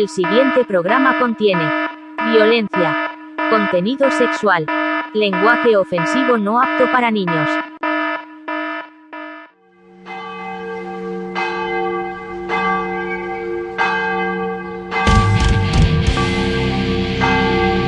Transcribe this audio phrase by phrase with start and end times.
[0.00, 1.62] El siguiente programa contiene
[2.32, 3.10] violencia,
[3.50, 4.64] contenido sexual,
[5.12, 7.50] lenguaje ofensivo no apto para niños.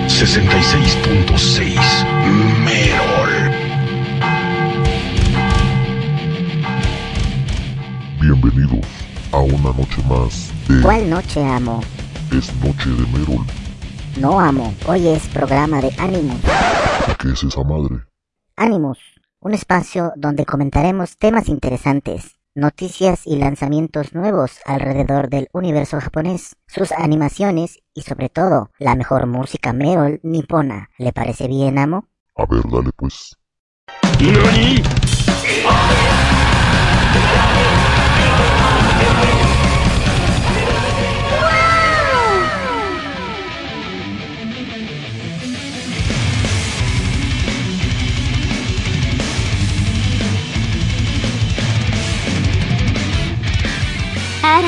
[0.06, 1.80] ...66.6...
[2.62, 3.30] Merol.
[8.20, 8.86] Bienvenidos
[9.32, 11.80] a una noche más de ¿Cuál noche, amo?
[12.32, 13.44] Es Noche de Merol.
[14.18, 14.72] No, amo.
[14.86, 16.40] Hoy es programa de Animus.
[17.18, 18.06] ¿Qué es esa madre?
[18.56, 18.98] Animus,
[19.40, 26.90] un espacio donde comentaremos temas interesantes, noticias y lanzamientos nuevos alrededor del universo japonés, sus
[26.92, 30.88] animaciones y sobre todo la mejor música Merol nipona.
[30.96, 32.08] ¿Le parece bien, amo?
[32.34, 33.36] A ver, dale pues.
[54.52, 54.58] Se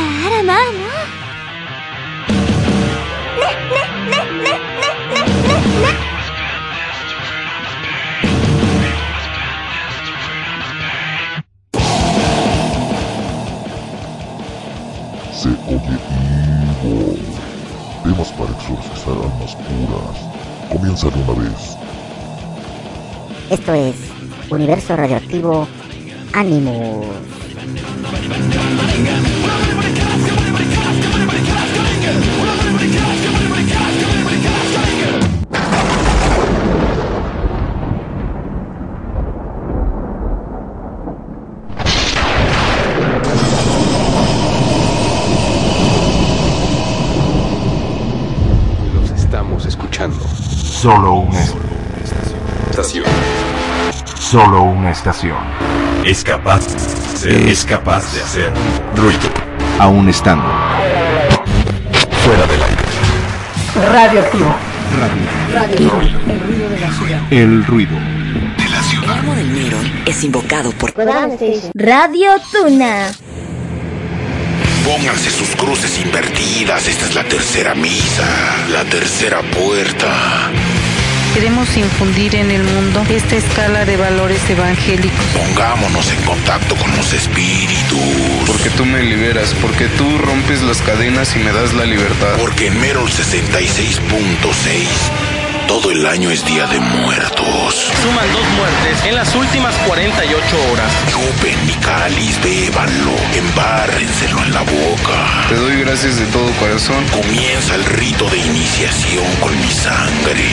[15.68, 15.98] oye.
[18.05, 20.16] Temas para exorcizar almas puras.
[20.72, 21.60] Comienza de una vez.
[23.50, 23.96] Esto es
[24.50, 25.68] Universo Radioactivo
[26.33, 27.05] Animus.
[50.84, 51.40] Solo una
[52.68, 53.05] Estación.
[54.20, 55.39] solo una estación.
[56.05, 56.61] Es capaz,
[57.24, 58.52] es capaz de hacer
[58.94, 59.30] ruido
[59.78, 60.44] Aún estando.
[62.23, 63.92] fuera del aire.
[63.94, 64.55] Radioactivo.
[67.30, 67.96] El ruido.
[68.58, 69.18] De la El ciudad.
[69.20, 70.92] amo del Merol es invocado por
[71.74, 73.11] Radio Tuna.
[74.84, 76.86] Pónganse sus cruces invertidas.
[76.86, 78.28] Esta es la tercera misa,
[78.70, 80.50] la tercera puerta.
[81.34, 85.18] Queremos infundir en el mundo esta escala de valores evangélicos.
[85.36, 87.98] Pongámonos en contacto con los espíritus.
[88.46, 92.36] Porque tú me liberas, porque tú rompes las cadenas y me das la libertad.
[92.39, 94.86] Porque en Merol 66.6
[95.67, 97.90] todo el año es Día de Muertos.
[98.00, 100.92] Suman dos muertes en las últimas 48 horas.
[101.08, 105.48] Chupen mi cáliz, bébanlo, embárrenselo en la boca.
[105.48, 107.05] Te doy gracias de todo corazón.
[107.08, 110.44] Comienza el rito de iniciación con mi sangre.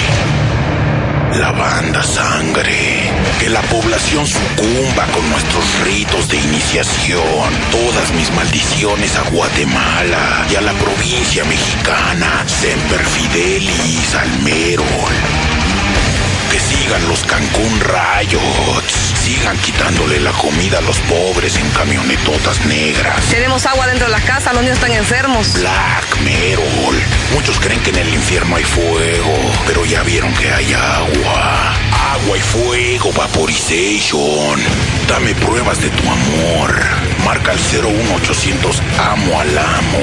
[1.33, 3.09] La banda sangre.
[3.39, 7.49] Que la población sucumba con nuestros ritos de iniciación.
[7.71, 12.43] Todas mis maldiciones a Guatemala y a la provincia mexicana.
[12.47, 15.13] Semper Fidelis al Merol.
[16.51, 19.00] Que sigan los Cancún Riots.
[19.21, 23.23] Sigan quitándole la comida a los pobres en camionetotas negras.
[23.29, 25.53] Tenemos agua dentro de la casa, los niños están enfermos.
[25.53, 26.95] Black Merol.
[27.31, 29.37] Muchos creen que en el infierno hay fuego,
[29.67, 31.75] pero ya vieron que hay agua.
[32.13, 34.59] Agua y fuego, vaporization.
[35.07, 36.75] Dame pruebas de tu amor.
[37.23, 39.99] Marca el 01800 Amo al Amo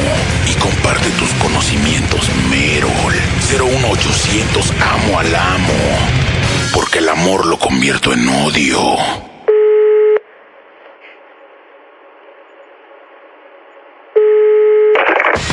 [0.49, 3.15] y comparte tus conocimientos, Merol.
[3.51, 6.28] 01800 Amo al Amo.
[6.73, 8.79] Porque el amor lo convierto en odio.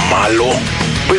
[0.09, 0.45] Malo.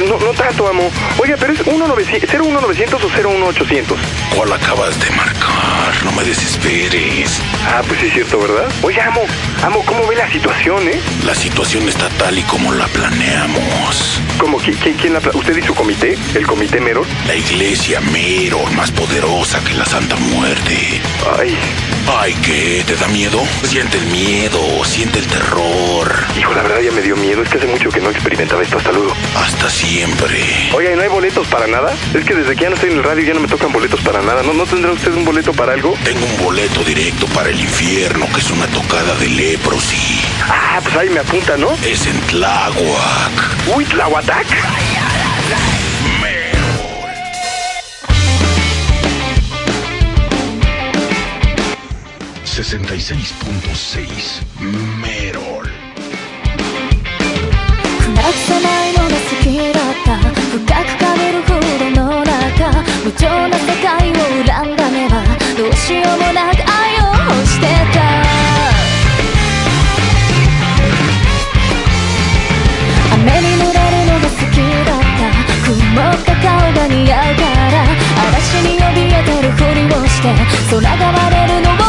[0.08, 0.90] No, no tanto, amo.
[1.18, 3.98] Oiga, pero es 01900 o 01800.
[4.34, 6.04] ¿Cuál acabas de marcar?
[6.04, 7.40] No me desesperes.
[7.66, 8.68] Ah, pues sí es cierto, ¿verdad?
[8.82, 9.22] Oye, amo,
[9.62, 11.00] amo, ¿cómo ve la situación, eh?
[11.24, 14.20] La situación está tal y como la planeamos.
[14.38, 14.58] ¿Cómo?
[14.60, 16.16] ¿Qui- qui- ¿Quién la ¿Usted y su comité?
[16.34, 17.06] ¿El comité Merol?
[17.26, 21.00] La iglesia Mero, más poderosa que la Santa Muerte.
[21.38, 21.56] Ay,
[22.20, 22.84] Ay, ¿qué?
[22.86, 23.42] ¿Te da miedo?
[23.64, 26.14] Siente el miedo, siente el terror.
[26.38, 27.42] hijo, la verdad ya me dio miedo.
[27.42, 28.78] Es que hace mucho que no experimentaba esto.
[28.78, 29.12] Hasta luego.
[29.36, 30.44] Hasta siempre.
[30.74, 31.94] Oiga, ¿y no hay boletos para nada?
[32.12, 33.98] Es que desde que ya no estoy en el radio ya no me tocan boletos
[34.02, 34.42] para nada.
[34.42, 35.94] ¿No, ¿No tendrá usted un boleto para algo?
[36.04, 40.20] Tengo un boleto directo para el infierno, que es una tocada de leprosy.
[40.42, 41.70] Ah, pues ahí me apunta, ¿no?
[41.82, 43.74] Es en Tláhuac.
[43.74, 44.46] Uy, Tlahuatac.
[46.20, 47.16] Merol.
[52.44, 54.42] 66.6
[55.00, 55.70] Merol.
[58.14, 59.15] That's the
[63.16, 64.14] 情な世界を
[64.44, 65.24] 恨んだ目は
[65.56, 67.04] どうしようもなく愛を
[67.46, 67.98] してた。
[73.14, 74.54] 雨に濡れるのが好き
[74.84, 75.24] だった。
[75.64, 75.72] 雲
[76.24, 77.40] か顔が似合うか
[77.72, 77.74] ら
[78.28, 80.24] 嵐に怯えてるふりをして
[80.70, 81.85] 空が割れるのを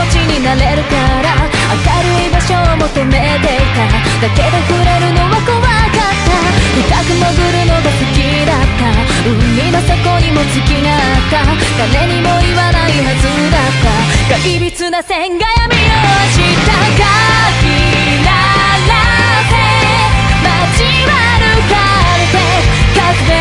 [0.00, 1.36] 持ちになれるから
[1.76, 3.84] 明るい場所を求めていた。
[4.24, 6.40] だけで触れるのは怖かった。
[6.72, 8.96] 深く潜るのが好きだった。
[9.28, 9.92] 海の底
[10.24, 11.44] にも月があった。
[11.92, 14.40] 誰にも言わないはずだった。
[14.40, 15.84] 怪物な線が闇を
[16.32, 16.72] した。
[16.96, 17.04] か
[17.60, 17.68] き
[18.24, 18.32] ら
[18.88, 19.04] ら
[19.50, 19.60] せ
[20.40, 21.76] 街は歩か
[22.16, 23.39] れて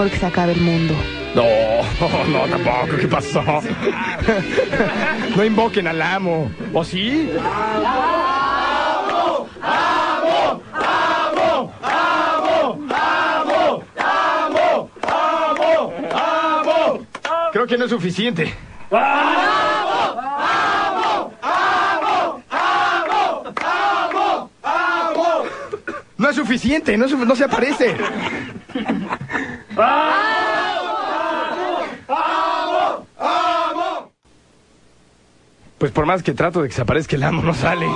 [0.00, 0.94] mejor que se acabe el mundo.
[1.34, 1.44] No,
[2.28, 2.96] no, tampoco.
[2.98, 3.42] ¿Qué pasó?
[5.36, 6.50] No invoquen al amo.
[6.74, 7.30] ¿O sí?
[17.52, 18.54] Creo que no es suficiente.
[26.18, 27.96] No es suficiente, no, es su- no se aparece.
[35.78, 37.86] Pues por más que trato de que se aparezca el amo, no sale.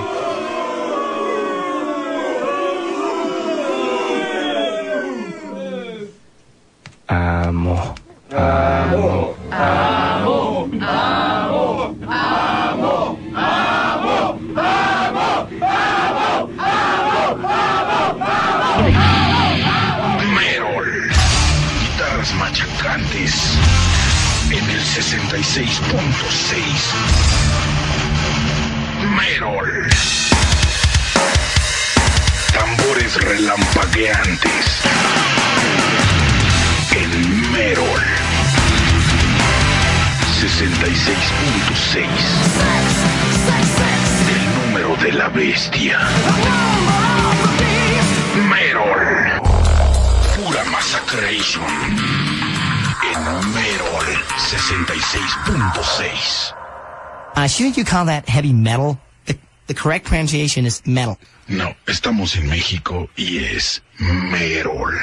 [57.55, 58.99] Shouldn't you call that heavy metal?
[59.27, 61.19] The, the correct pronunciation is metal.
[61.47, 64.99] No, estamos en México y es Merol.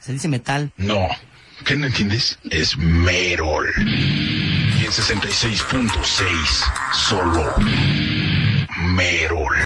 [0.00, 0.72] Se dice metal.
[0.76, 1.08] No,
[1.64, 2.36] ¿qué no entiendes?
[2.50, 3.72] Es Merol.
[3.78, 7.54] Y en 66.6, solo
[8.94, 9.64] Merol.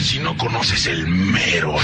[0.00, 1.82] Si no conoces el Merol,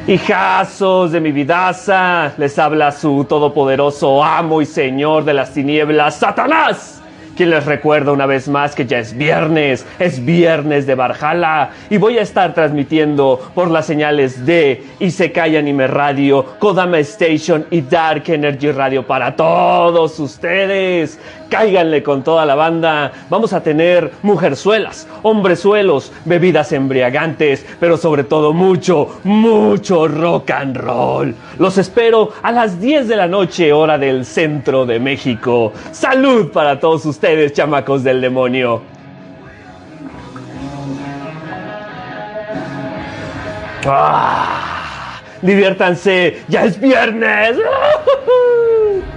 [0.09, 6.97] Hijazos de mi vidaza, les habla su todopoderoso amo y señor de las tinieblas, Satanás
[7.37, 11.99] quien les recuerda una vez más que ya es viernes, es viernes de Barjala y
[11.99, 18.25] voy a estar transmitiendo por las señales de Isekai Anime Radio, Kodama Station y Dark
[18.26, 21.21] Energy Radio para todos ustedes.
[21.49, 23.12] Cáiganle con toda la banda.
[23.31, 31.35] Vamos a tener mujerzuelas, hombrezuelos, bebidas embriagantes, pero sobre todo mucho, mucho rock and roll.
[31.59, 35.73] Los espero a las 10 de la noche, hora del centro de México.
[35.93, 38.83] Salud para todos ustedes chamacos del demonio.
[43.87, 45.21] ¡Ah!
[45.43, 47.57] Diviértanse, ya es viernes.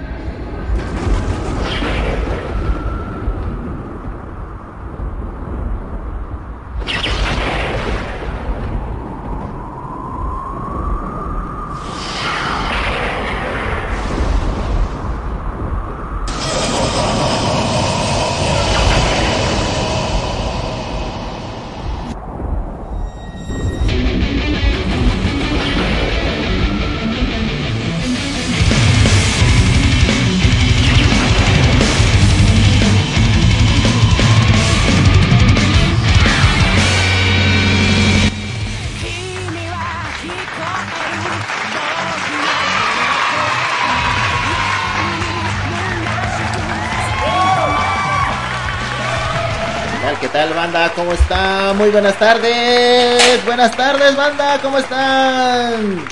[50.70, 50.92] banda?
[50.94, 51.72] ¿Cómo está?
[51.76, 53.44] Muy buenas tardes.
[53.44, 54.58] Buenas tardes, banda.
[54.62, 56.04] ¿Cómo están?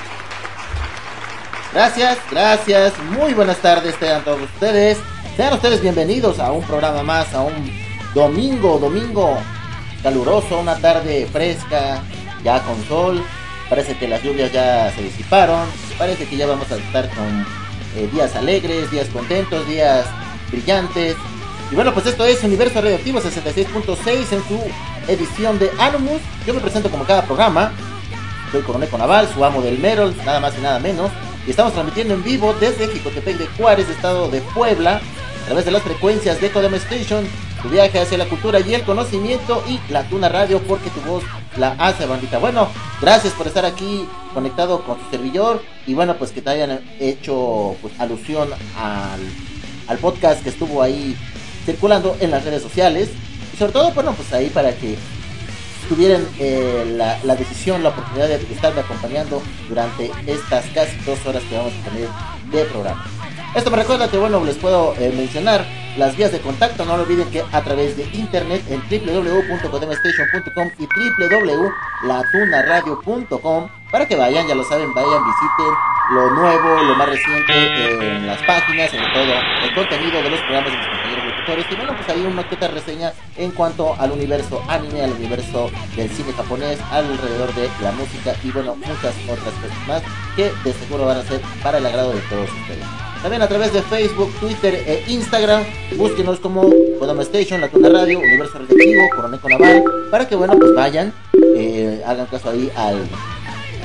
[1.72, 2.92] Gracias, gracias.
[3.10, 4.98] Muy buenas tardes tengan todos ustedes.
[5.36, 7.70] Sean ustedes bienvenidos a un programa más, a un
[8.14, 9.38] domingo, domingo
[10.02, 12.02] caluroso, una tarde fresca,
[12.42, 13.22] ya con sol.
[13.68, 15.68] Parece que las lluvias ya se disiparon.
[15.96, 17.46] Parece que ya vamos a estar con
[17.96, 20.04] eh, días alegres, días contentos, días
[20.50, 21.14] brillantes.
[21.70, 24.58] Y bueno, pues esto es Universo Radioactivo 66.6 en su
[25.06, 26.22] edición de Animus.
[26.46, 27.72] Yo me presento como cada programa.
[28.50, 31.10] Soy Coronel Naval, su amo del Merol, nada más y nada menos.
[31.46, 35.02] Y estamos transmitiendo en vivo desde Jicotepec de Juárez, estado de Puebla,
[35.42, 37.26] a través de las frecuencias de Codem Station,
[37.62, 41.22] tu viaje hacia la cultura y el conocimiento y la Tuna Radio, porque tu voz
[41.58, 42.38] la hace bandita.
[42.38, 42.68] Bueno,
[43.02, 47.76] gracias por estar aquí conectado con tu servidor y bueno, pues que te hayan hecho
[47.82, 48.48] pues, alusión
[48.78, 49.20] al,
[49.88, 51.16] al podcast que estuvo ahí
[51.68, 53.10] circulando en las redes sociales.
[53.52, 54.96] Y sobre todo, bueno, pues ahí para que
[55.86, 61.58] tuvieran eh, la, decisión, la oportunidad de estarme acompañando durante estas casi dos horas que
[61.58, 62.08] vamos a tener
[62.52, 63.04] de programa.
[63.54, 65.66] Esto me recuerda que, bueno, les puedo eh, mencionar
[65.98, 66.86] las vías de contacto.
[66.86, 74.54] No olviden que a través de internet en www.codemstation.com y www.latunaradio.com para que vayan, ya
[74.54, 75.74] lo saben, vayan, visiten
[76.10, 77.52] lo nuevo, lo más reciente
[78.00, 79.32] en las páginas, sobre todo
[79.64, 81.66] el contenido de los programas de mis compañeros locutores.
[81.70, 86.08] Y bueno, pues hay una que reseña en cuanto al universo anime, al universo del
[86.10, 90.02] cine japonés, alrededor de la música y bueno, muchas otras cosas más
[90.34, 92.84] que de seguro van a ser para el agrado de todos ustedes.
[93.22, 95.64] También a través de Facebook, Twitter e Instagram,
[95.96, 100.72] búsquenos como Podama Station, La Tuna Radio, Universo Radioactivo, Coroneco Naval, para que bueno, pues
[100.74, 101.12] vayan,
[101.56, 103.08] eh, hagan caso ahí al,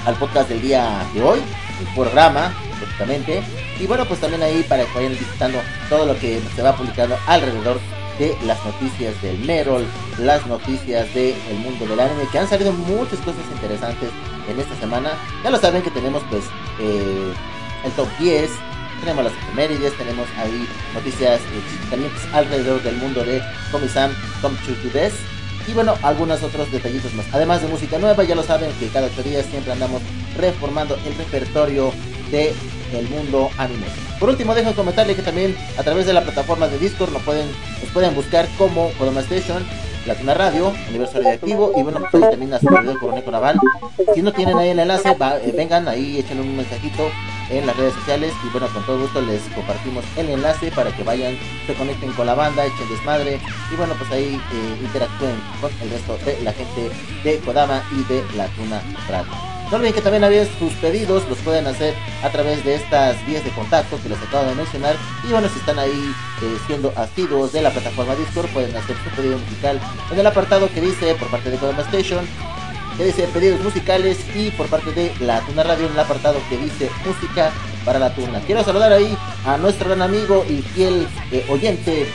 [0.05, 1.39] al podcast del día de hoy,
[1.93, 3.43] programa, prácticamente.
[3.79, 5.59] Y bueno, pues también ahí para que vayan visitando
[5.89, 7.79] todo lo que se va publicando alrededor
[8.19, 9.85] de las noticias del Merol,
[10.19, 14.09] las noticias del mundo del anime, que han salido muchas cosas interesantes
[14.47, 15.11] en esta semana.
[15.43, 16.43] Ya lo saben que tenemos pues
[16.79, 17.33] eh,
[17.83, 18.49] el top 10,
[18.99, 24.11] tenemos las efemérides, tenemos ahí noticias eh, alrededor del mundo de Comisam,
[24.41, 25.32] Come to This.
[25.67, 27.25] Y bueno, algunos otros detallitos más.
[27.31, 30.01] Además de música nueva, ya lo saben que cada ocho días siempre andamos
[30.37, 31.93] reformando el repertorio
[32.31, 32.53] de
[32.93, 33.87] el mundo anime.
[34.19, 37.47] Por último, dejo comentarle que también a través de la plataforma de Discord nos pueden,
[37.81, 39.65] nos pueden buscar como Coloma Station,
[40.05, 43.59] Latina Radio, Universo Radioactivo y bueno, pues también a su servidor Coronel Naval.
[44.13, 47.09] Si no tienen ahí el enlace, eh, vengan ahí, echen un mensajito
[47.49, 51.03] en las redes sociales y bueno, con todo gusto les compartimos el enlace para que
[51.03, 53.39] vayan, se conecten con la banda, echen desmadre
[53.71, 56.89] y bueno, pues ahí eh, interactúen con el resto de la gente
[57.23, 59.52] de Kodama y de La Tuna Radio.
[59.71, 63.43] No olviden que también había sus pedidos, los pueden hacer a través de estas vías
[63.43, 64.95] de contacto que les acabo de mencionar.
[65.27, 69.09] Y bueno, si están ahí eh, siendo asiduos de la plataforma Discord, pueden hacer su
[69.15, 69.79] pedido musical
[70.11, 72.25] en el apartado que dice por parte de Kodama Station,
[72.97, 76.57] que dice pedidos musicales y por parte de la Tuna Radio en el apartado que
[76.57, 77.51] dice música
[77.83, 78.39] para la Tuna.
[78.45, 82.07] Quiero saludar ahí a nuestro gran amigo y fiel eh, oyente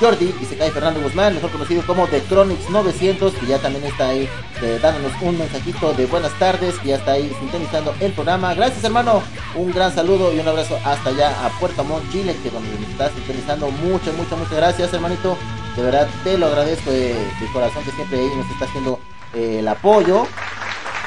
[0.00, 3.84] Jordi y se cae Fernando Guzmán, mejor conocido como The Chronix 900, que ya también
[3.84, 4.28] está ahí
[4.62, 8.54] eh, dándonos un mensajito de buenas tardes, que ya está ahí sintonizando el programa.
[8.54, 9.22] Gracias hermano,
[9.54, 12.90] un gran saludo y un abrazo hasta allá a Puerto Montt, Chile, que donde nos
[12.90, 13.70] está sintonizando.
[13.70, 15.36] Muchas, muchas, muchas gracias hermanito.
[15.76, 19.00] De verdad te lo agradezco de, de corazón que siempre ahí nos está haciendo
[19.34, 20.26] eh, el apoyo.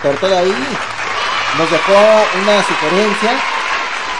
[0.02, 0.54] Sobre todo ahí
[1.58, 1.94] nos dejó
[2.42, 3.32] una sugerencia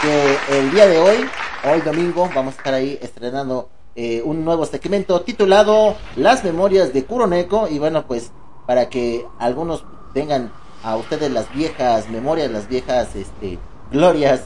[0.02, 1.28] que el día de hoy,
[1.64, 3.68] hoy domingo, vamos a estar ahí estrenando
[4.00, 7.66] eh, un nuevo segmento titulado Las Memorias de Kuroneko.
[7.66, 8.30] Y bueno, pues
[8.64, 9.82] para que algunos
[10.14, 10.52] tengan
[10.84, 13.58] a ustedes las viejas memorias, las viejas este,
[13.90, 14.42] glorias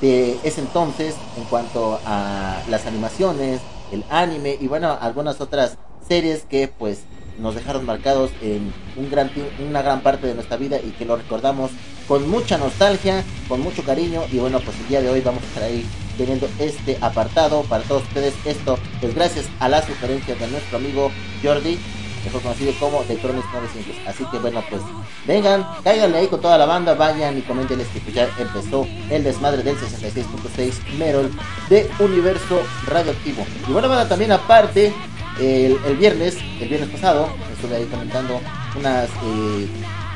[0.00, 3.60] de ese entonces en cuanto a las animaciones,
[3.92, 5.76] el anime y bueno, algunas otras
[6.08, 7.02] series que pues
[7.38, 9.30] nos dejaron marcados en un gran,
[9.68, 11.70] una gran parte de nuestra vida y que lo recordamos
[12.08, 15.46] con mucha nostalgia, con mucho cariño y bueno, pues el día de hoy vamos a
[15.46, 15.84] estar ahí
[16.20, 18.34] teniendo este apartado para todos ustedes.
[18.44, 21.10] Esto pues gracias a las sugerencias de nuestro amigo
[21.42, 21.78] Jordi,
[22.26, 24.06] mejor conocido como The Chronis 900.
[24.06, 24.82] Así que bueno, pues
[25.26, 29.24] vengan, cáiganle ahí con toda la banda, vayan y coméntenles que pues ya empezó el
[29.24, 31.30] desmadre del 66.6 Merol
[31.70, 33.46] de Universo Radioactivo.
[33.66, 34.92] Y bueno, banda, también aparte
[35.40, 38.42] el, el, viernes, el viernes pasado, estuve ahí comentando
[38.78, 39.68] unas, eh,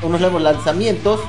[0.02, 1.20] unos nuevos lanzamientos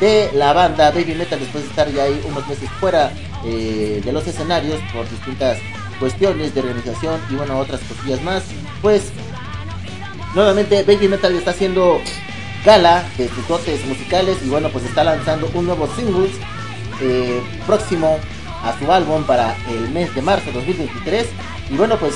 [0.00, 3.12] de la banda Baby Metal después de estar ya ahí unos meses fuera
[3.44, 5.58] eh, de los escenarios por distintas
[5.98, 8.42] cuestiones de organización y bueno, otras cosillas más.
[8.80, 9.12] Pues
[10.34, 12.00] nuevamente Baby Metal está haciendo
[12.64, 16.32] gala de sus dotes musicales y bueno, pues está lanzando un nuevo singles
[17.02, 18.18] eh, próximo
[18.62, 21.26] a su álbum para el mes de marzo de 2023
[21.70, 22.14] y bueno, pues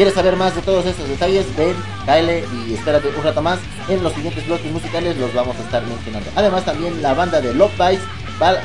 [0.00, 1.44] ¿Quieres saber más de todos estos detalles?
[1.58, 3.58] Ven, cáele y espérate un rato más.
[3.86, 6.30] En los siguientes bloques musicales los vamos a estar mencionando.
[6.36, 8.00] Además también la banda de Love Bites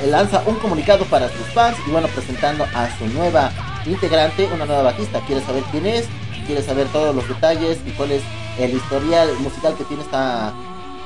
[0.10, 3.52] lanza un comunicado para sus fans y bueno, presentando a su nueva
[3.86, 5.20] integrante, una nueva bajista.
[5.28, 6.08] ¿Quieres saber quién es?
[6.48, 8.24] ¿Quieres saber todos los detalles y cuál es
[8.58, 10.54] el historial musical que tiene esta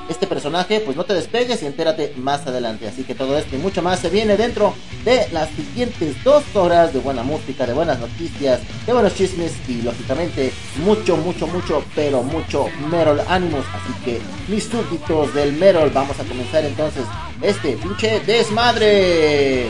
[0.10, 2.88] este personaje, pues no te despegues y entérate más adelante.
[2.88, 4.74] Así que todo esto y mucho más se viene dentro
[5.06, 9.82] de las siguientes dos horas de buena música, de buenas noticias, de buenos chismes y
[9.82, 10.52] lógicamente
[10.84, 13.63] mucho, mucho, mucho, pero mucho Merol ánimos.
[13.74, 17.04] Así que mis súbditos del Merol, vamos a comenzar entonces
[17.41, 19.67] este pinche desmadre.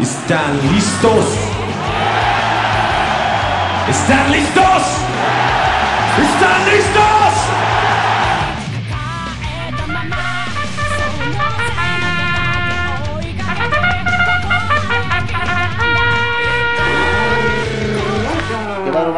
[0.00, 1.24] ¿Están listos?
[3.88, 4.82] ¿Están listos?
[6.18, 7.17] ¿Están listos?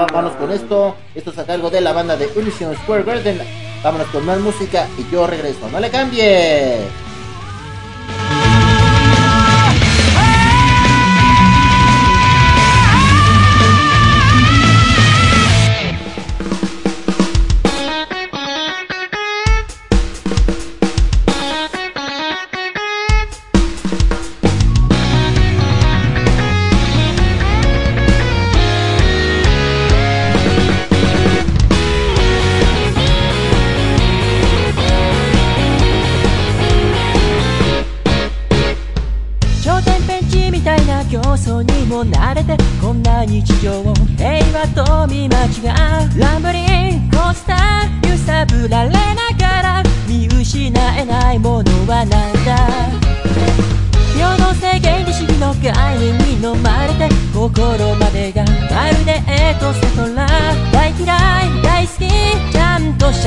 [0.06, 0.96] Vámonos con esto.
[1.14, 3.40] Esto es a cargo de la banda de Unision Square Garden.
[3.82, 5.68] Vámonos con más música y yo regreso.
[5.70, 7.09] No le cambie.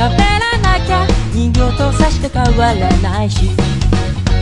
[0.04, 1.08] 喋らなきゃ。
[1.34, 3.52] 人形とさして変わらないし。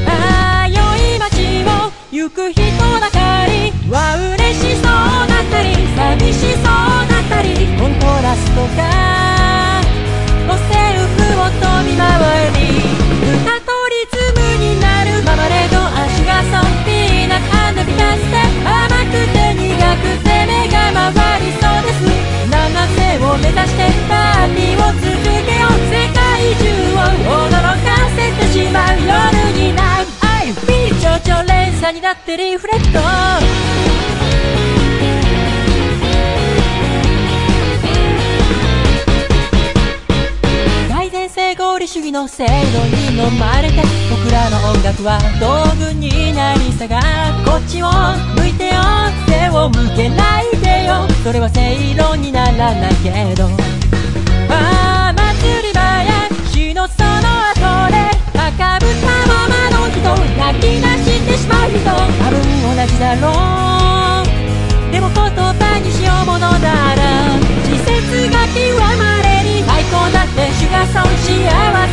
[0.07, 2.61] ああ良い街を行く人
[2.99, 3.71] だかり。
[3.91, 4.85] は嬉しそう
[5.29, 7.53] だったり寂しそうだったり。
[7.77, 8.81] コントラストが。
[10.49, 12.09] 路線譜を飛び回
[12.57, 12.81] り。
[13.21, 15.21] 歌とリズムになる。
[15.21, 18.40] ままでの足がソンピーな花火がして
[23.31, 25.71] を目指してパーティーを続けよう。
[25.87, 26.19] 世界
[26.59, 29.07] 中を驚かせてしまう夜
[29.57, 30.07] になる。
[30.21, 32.99] I feel 情緒連鎖になってリフレクト。
[40.89, 46.99] 大前性合理主義の制度に飲まれて僕らの音楽は道具になりさが
[47.45, 47.89] こっちを
[48.35, 49.10] 向いてよ。
[49.31, 51.07] 背を向けないでよ。
[51.23, 53.47] それは正論にならないけど。
[54.49, 57.07] ああ祭り場や日のその
[57.55, 58.11] 後で。
[58.35, 60.03] 赤豚ママままの人
[60.35, 61.95] 泣き出してしまう人多
[62.29, 62.35] 分
[62.75, 63.31] 同じだろ
[64.19, 64.27] う。
[64.91, 66.99] でも言葉にしようものなら
[67.63, 68.59] 時節が極
[68.99, 69.63] まれに。
[69.63, 71.31] 最高だってシュガーソン幸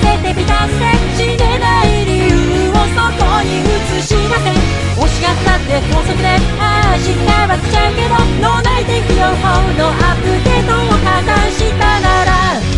[0.02, 0.08] せ。
[0.22, 0.74] で満たせ
[1.16, 2.17] 死ねない理
[2.94, 4.78] 底に映し出せ。
[4.96, 7.14] 欲しがったって高速でああ知っ
[7.70, 9.32] ちゃうけど脳内天気予報
[9.78, 12.77] のアップデートを加算したなら。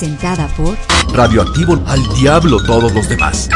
[0.00, 0.78] presentada por
[1.12, 3.50] Radioactivo al diablo todos los demás.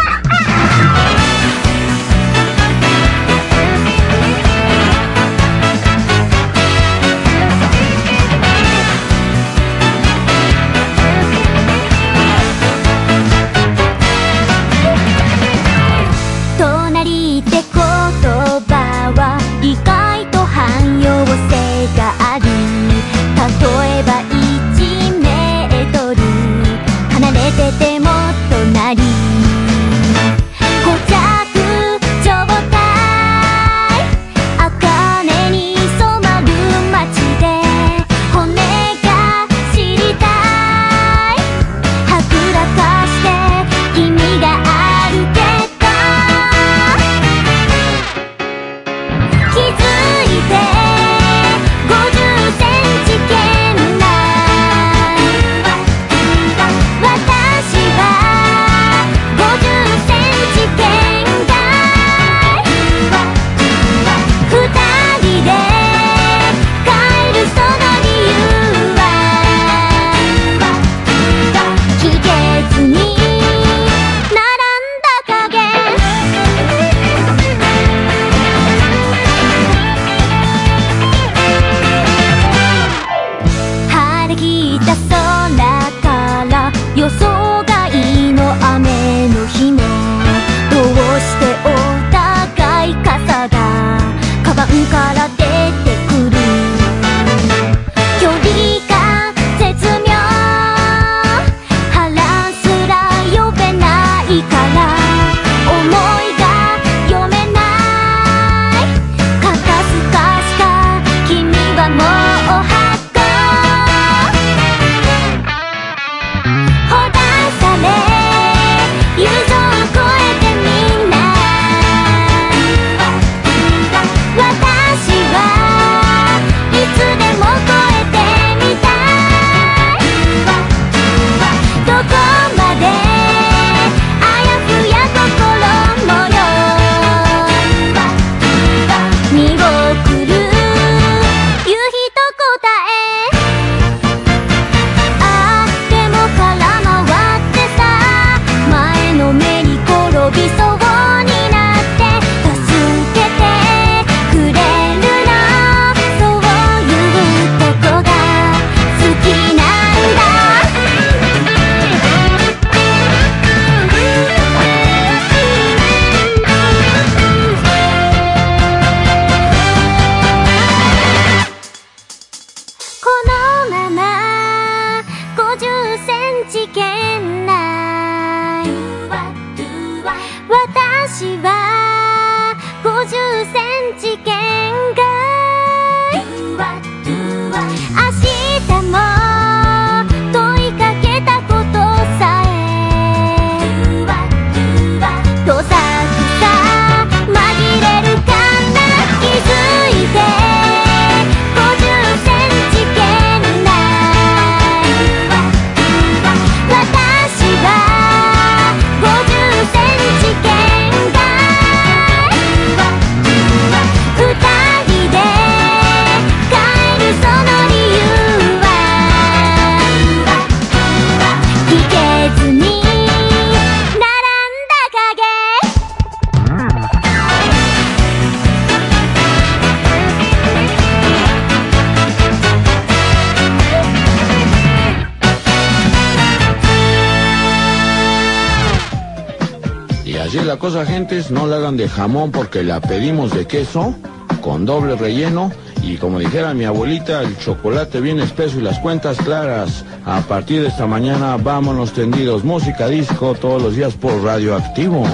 [241.73, 243.95] de jamón porque la pedimos de queso
[244.43, 245.51] con doble relleno
[245.83, 249.85] y como dijera mi abuelita, el chocolate bien espeso y las cuentas claras.
[250.05, 252.45] A partir de esta mañana, vámonos tendidos.
[252.45, 255.05] Música disco todos los días por Radioactivo.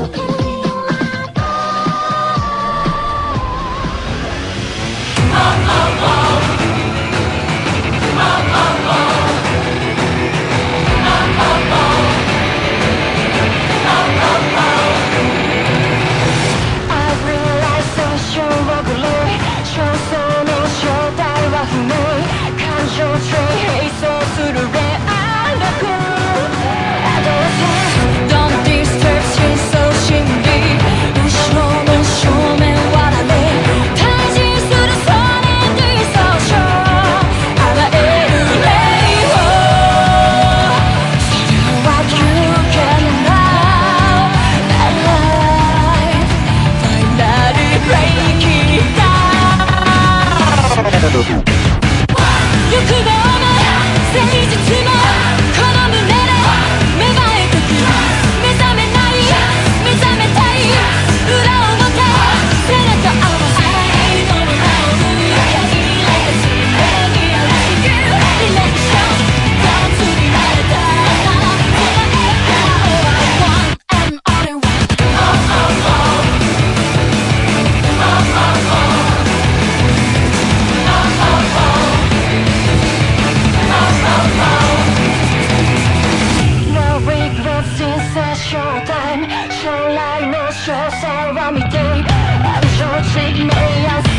[88.12, 92.02] Showtime, show like no stress around me, day.
[92.08, 94.09] I'm so sick, may I?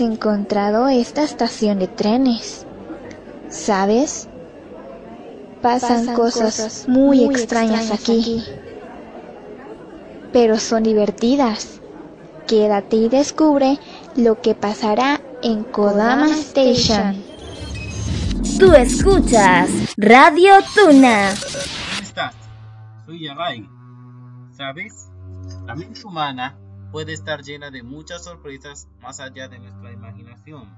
[0.00, 2.66] Has encontrado esta estación de trenes.
[3.50, 4.28] ¿Sabes?
[5.60, 8.44] Pasan, Pasan cosas, cosas muy, muy extrañas, extrañas aquí.
[10.32, 11.80] Pero son divertidas.
[12.46, 13.78] Quédate y descubre
[14.16, 17.22] lo que pasará en Kodama Station.
[18.58, 21.34] Tú escuchas Radio Tuna.
[21.34, 22.34] ¿Cómo estás?
[23.04, 23.68] Soy Yagai.
[24.56, 25.10] ¿Sabes?
[25.66, 26.58] La mente humana
[26.90, 30.76] puede estar llena de muchas sorpresas más allá de nuestra imaginación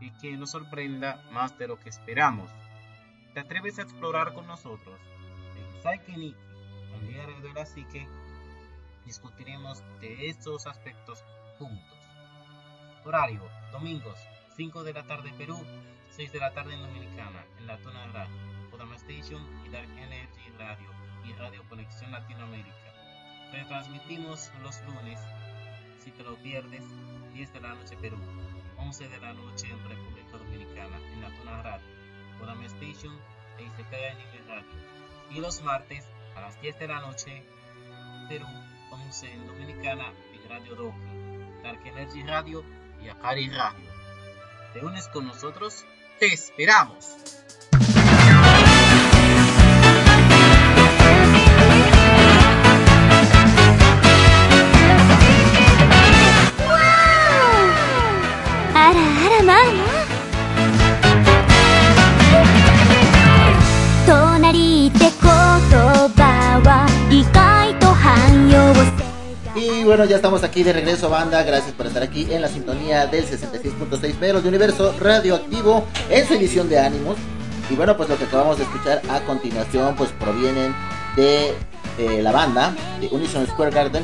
[0.00, 2.50] y que nos sorprenda más de lo que esperamos.
[3.34, 4.98] ¿Te atreves a explorar con nosotros?
[5.56, 6.34] En Psyche
[6.94, 8.08] un diario de la psique,
[9.04, 11.22] discutiremos de estos aspectos
[11.58, 11.98] juntos.
[13.04, 14.18] Horario, domingos,
[14.56, 15.60] 5 de la tarde Perú,
[16.10, 18.34] 6 de la tarde en Dominicana, en la Tuna Radio,
[18.70, 20.88] Podama Station y Dark Energy Radio
[21.24, 22.83] y Radio Conexión Latinoamérica.
[23.54, 25.20] Retransmitimos los lunes,
[26.02, 26.82] si te lo pierdes,
[27.34, 28.18] 10 de la noche Perú,
[28.78, 31.86] 11 de la noche en República Dominicana, en la Tuna Radio,
[32.40, 33.16] Podama Station
[33.58, 34.66] e Isekai Anime Radio.
[35.30, 37.44] Y los martes, a las 10 de la noche,
[38.28, 38.46] Perú,
[38.90, 42.64] 11 en Dominicana, en Radio Doki, Dark Energy Radio
[43.00, 43.88] y Akari Radio.
[44.72, 45.84] ¿Te unes con nosotros?
[46.18, 47.06] ¡Te esperamos!
[69.84, 71.42] Y bueno, ya estamos aquí de regreso, banda.
[71.42, 76.32] Gracias por estar aquí en la sintonía del 66.6 Meros de Universo Radioactivo en su
[76.32, 77.18] edición de Ánimos.
[77.68, 80.74] Y bueno, pues lo que acabamos de escuchar a continuación, pues provienen
[81.16, 81.52] de
[82.22, 84.02] la banda de Unison Square Garden.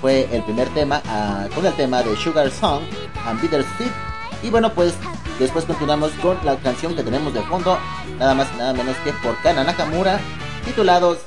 [0.00, 2.82] Fue el primer tema ah, con el tema de Sugar Song
[3.24, 3.92] and Bittersweet.
[4.42, 4.94] Y bueno, pues
[5.38, 7.78] después continuamos con la canción que tenemos de fondo,
[8.18, 10.18] nada más y nada menos que por Kana Nakamura,
[10.64, 11.18] titulados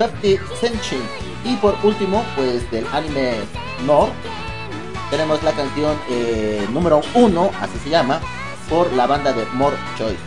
[0.00, 1.29] 50 Century.
[1.44, 3.34] Y por último, pues del anime
[3.86, 4.10] Nord,
[5.10, 8.20] tenemos la canción eh, número uno, así se llama,
[8.68, 10.20] por la banda de More Choice.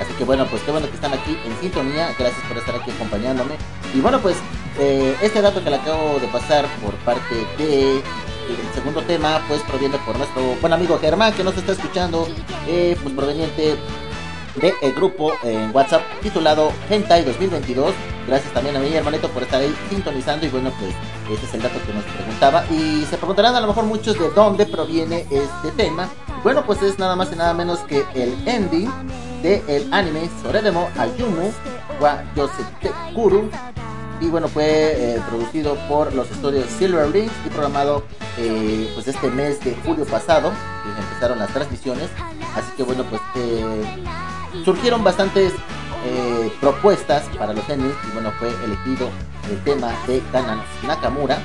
[0.00, 2.14] Así que bueno, pues qué bueno que están aquí en sintonía.
[2.18, 3.54] Gracias por estar aquí acompañándome.
[3.94, 4.36] Y bueno, pues
[4.78, 8.02] eh, este dato que le acabo de pasar por parte de
[8.50, 12.26] el segundo tema, pues proviene por nuestro buen amigo Germán que nos está escuchando,
[12.66, 13.76] eh, pues proveniente
[14.56, 17.92] de el grupo en WhatsApp titulado Hentai 2022.
[18.26, 20.94] Gracias también a mi hermanito por estar ahí sintonizando y bueno pues
[21.36, 24.30] ese es el dato que nos preguntaba y se preguntarán a lo mejor muchos de
[24.30, 26.08] dónde proviene este tema.
[26.42, 28.90] Bueno pues es nada más y nada menos que el ending
[29.42, 31.50] de el anime Soredemo Ayumu
[32.00, 33.50] wa Yosetekuru
[34.20, 38.04] y bueno fue eh, producido por los estudios Silver Rings y programado
[38.38, 40.52] eh, pues este mes de julio pasado
[40.98, 42.10] empezaron las transmisiones
[42.54, 44.04] así que bueno pues eh,
[44.64, 45.52] surgieron bastantes
[46.04, 49.10] eh, propuestas para los endings y bueno fue elegido
[49.50, 51.38] el tema de Kanan Nakamura.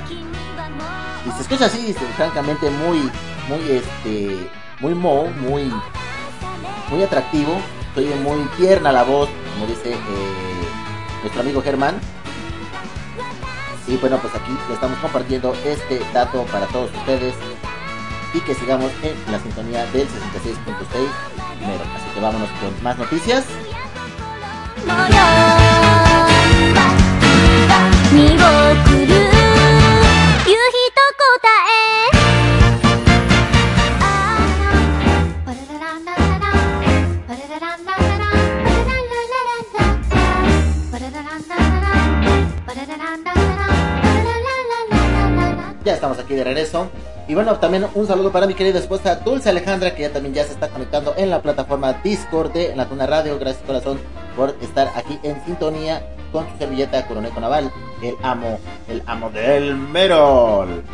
[1.26, 3.10] Y se escucha así francamente muy
[3.48, 4.50] muy este
[4.80, 5.72] muy mo muy
[6.90, 7.60] muy atractivo.
[7.94, 9.98] Soy muy tierna la voz como dice eh,
[11.22, 11.98] nuestro amigo Germán.
[13.88, 17.34] Y bueno pues aquí le estamos compartiendo este dato para todos ustedes
[18.34, 20.16] y que sigamos en la sintonía del 66.6
[21.58, 21.84] primero.
[21.94, 23.44] Así que vámonos con más noticias.
[45.84, 46.90] Ya estamos aquí de regreso
[47.28, 50.44] y bueno, también un saludo para mi querida esposa Dulce Alejandra, que ya también ya
[50.44, 53.36] se está conectando en la plataforma Discord de La Tuna Radio.
[53.38, 53.98] Gracias corazón
[54.36, 59.74] por estar aquí en sintonía con su servilleta Coronel Naval, el amo, el amo del
[59.74, 60.84] Merol.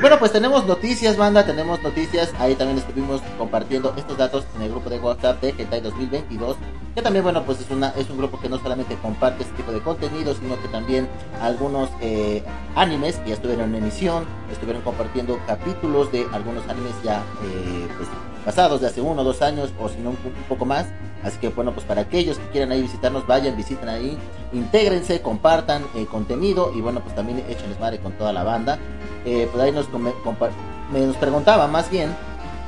[0.00, 2.32] Bueno, pues tenemos noticias, banda, tenemos noticias.
[2.38, 6.56] Ahí también estuvimos compartiendo estos datos en el grupo de WhatsApp de Hentai 2022.
[6.94, 9.72] Que también, bueno, pues es, una, es un grupo que no solamente comparte este tipo
[9.72, 11.08] de contenido, sino que también
[11.42, 12.42] algunos eh,
[12.74, 18.08] animes que ya estuvieron en emisión, estuvieron compartiendo capítulos de algunos animes ya eh, pues,
[18.44, 20.16] pasados de hace uno o dos años, o si no un,
[20.48, 20.86] poco más.
[21.22, 24.16] Así que bueno, pues para aquellos que quieran ahí visitarnos, vayan, visiten ahí,
[24.52, 28.78] intégrense, compartan el contenido y bueno, pues también échenles madre con toda la banda.
[29.24, 32.14] Eh, pues ahí nos, nos preguntaba más bien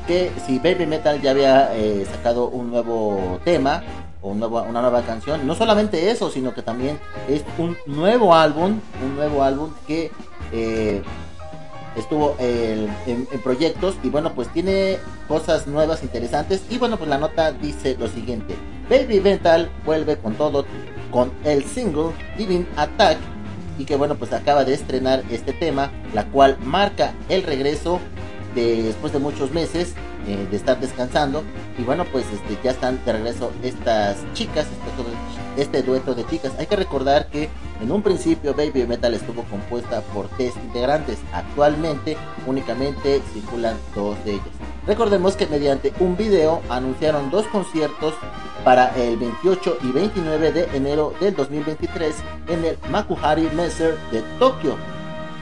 [0.08, 3.82] que si Baby Metal ya había eh, sacado un nuevo tema
[4.22, 5.46] o un nuevo, una nueva canción.
[5.46, 10.10] No solamente eso, sino que también es un nuevo álbum, un nuevo álbum que
[10.50, 11.02] eh,
[12.00, 12.88] estuvo en,
[13.42, 16.62] proyectos y bueno, pues tiene cosas nuevas, interesantes.
[16.70, 18.54] Y bueno, pues la nota dice lo siguiente.
[18.88, 20.64] Baby Metal vuelve con todo
[21.10, 23.18] con el single Giving Attack
[23.78, 28.00] y que bueno pues acaba de estrenar este tema, la cual marca el regreso
[28.54, 29.94] de, después de muchos meses
[30.26, 31.44] eh, de estar descansando
[31.78, 36.52] y bueno pues este, ya están de regreso estas chicas, este, este, dueto de chicas.
[36.58, 37.50] Hay que recordar que
[37.80, 44.32] en un principio Baby Metal estuvo compuesta por tres integrantes, actualmente únicamente circulan dos de
[44.32, 44.48] ellas.
[44.86, 48.14] Recordemos que mediante un video anunciaron dos conciertos
[48.64, 52.14] para el 28 y 29 de enero del 2023
[52.48, 54.76] en el Makuhari Messer de Tokio.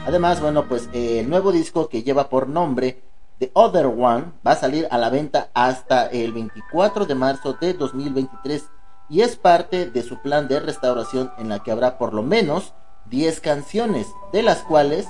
[0.05, 3.01] Además, bueno, pues el nuevo disco que lleva por nombre
[3.39, 7.73] The Other One va a salir a la venta hasta el 24 de marzo de
[7.73, 8.65] 2023
[9.09, 12.73] y es parte de su plan de restauración en la que habrá por lo menos
[13.05, 15.07] 10 canciones, de las cuales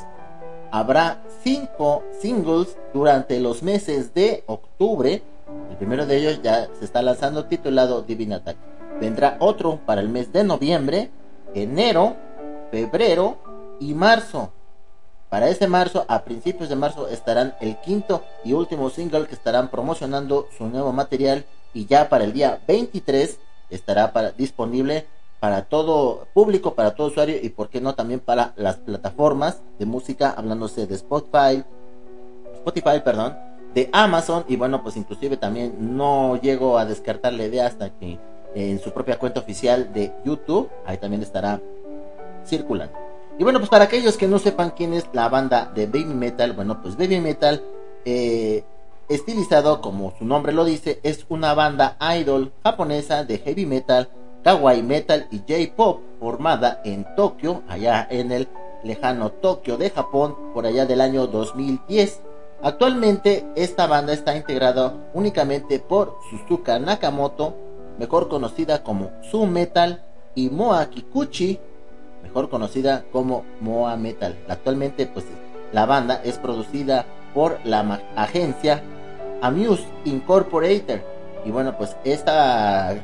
[0.72, 5.24] habrá 5 singles durante los meses de octubre
[5.70, 8.58] el primero de ellos ya se está lanzando titulado Divine Attack.
[9.00, 11.12] Vendrá otro para el mes de noviembre,
[11.54, 12.16] enero,
[12.72, 13.38] febrero
[13.80, 14.52] y marzo.
[15.30, 19.70] Para este marzo, a principios de marzo, estarán el quinto y último single que estarán
[19.70, 23.38] promocionando su nuevo material y ya para el día 23
[23.70, 25.06] estará disponible
[25.40, 29.86] para todo público, para todo usuario y por qué no también para las plataformas de
[29.86, 31.64] música, hablándose de Spotify,
[32.56, 33.38] Spotify, perdón,
[33.74, 34.46] de Amazon.
[34.48, 38.18] Y bueno pues inclusive también no llego a descartar la idea hasta que
[38.56, 41.62] en su propia cuenta oficial de YouTube ahí también estará
[42.46, 42.98] circulando.
[43.38, 46.54] Y bueno pues para aquellos que no sepan quién es la banda de Baby Metal
[46.54, 47.62] bueno pues Baby Metal
[48.06, 48.64] eh,
[49.10, 54.10] estilizado como su nombre lo dice es una banda idol japonesa de heavy metal
[54.44, 58.48] kawaii metal y J-pop formada en Tokio allá en el
[58.84, 62.22] lejano Tokio de Japón por allá del año 2010
[62.64, 67.56] Actualmente esta banda está integrada únicamente por Suzuka Nakamoto,
[68.00, 70.04] mejor conocida como Su Metal,
[70.38, 71.60] y Moa Kikuchi,
[72.22, 74.38] mejor conocida como Moa Metal.
[74.48, 75.26] Actualmente pues
[75.74, 78.84] la banda es producida por la agencia
[79.42, 81.02] Amuse Incorporated.
[81.46, 82.96] Y bueno, pues esta,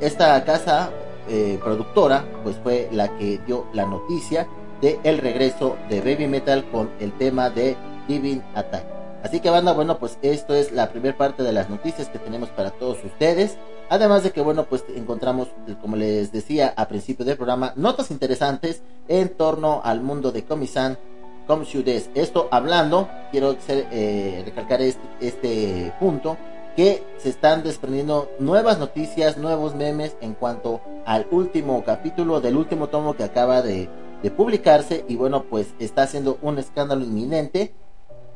[0.00, 0.90] esta casa
[1.28, 4.46] eh, productora pues fue la que dio la noticia
[4.80, 7.76] de el regreso de Baby Metal con el tema de
[8.08, 8.84] Divine Attack.
[9.22, 12.48] Así que banda, bueno, pues esto es la primera parte de las noticias que tenemos
[12.50, 13.56] para todos ustedes.
[13.88, 15.48] Además de que, bueno, pues encontramos,
[15.80, 20.98] como les decía a principio del programa, notas interesantes en torno al mundo de Comisan,
[21.46, 22.10] Comsudes.
[22.14, 26.36] Esto hablando, quiero eh, recalcar este, este, punto,
[26.76, 32.88] que se están desprendiendo nuevas noticias, nuevos memes en cuanto al último capítulo del último
[32.88, 33.88] tomo que acaba de,
[34.22, 35.04] de publicarse.
[35.08, 37.74] Y bueno, pues está haciendo un escándalo inminente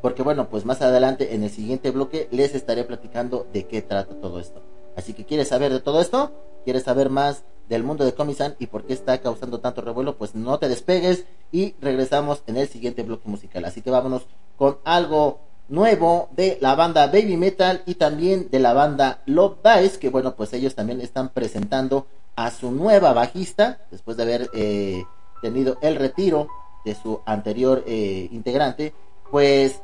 [0.01, 4.15] porque bueno, pues más adelante en el siguiente bloque les estaré platicando de qué trata
[4.15, 4.61] todo esto.
[4.95, 6.31] Así que quieres saber de todo esto,
[6.63, 10.35] quieres saber más del mundo de Comisan y por qué está causando tanto revuelo, pues
[10.35, 13.65] no te despegues y regresamos en el siguiente bloque musical.
[13.65, 15.39] Así que vámonos con algo
[15.69, 20.35] nuevo de la banda Baby Metal y también de la banda Love Dice, que bueno,
[20.35, 25.03] pues ellos también están presentando a su nueva bajista después de haber eh,
[25.41, 26.47] tenido el retiro
[26.85, 28.93] de su anterior eh, integrante,
[29.29, 29.81] pues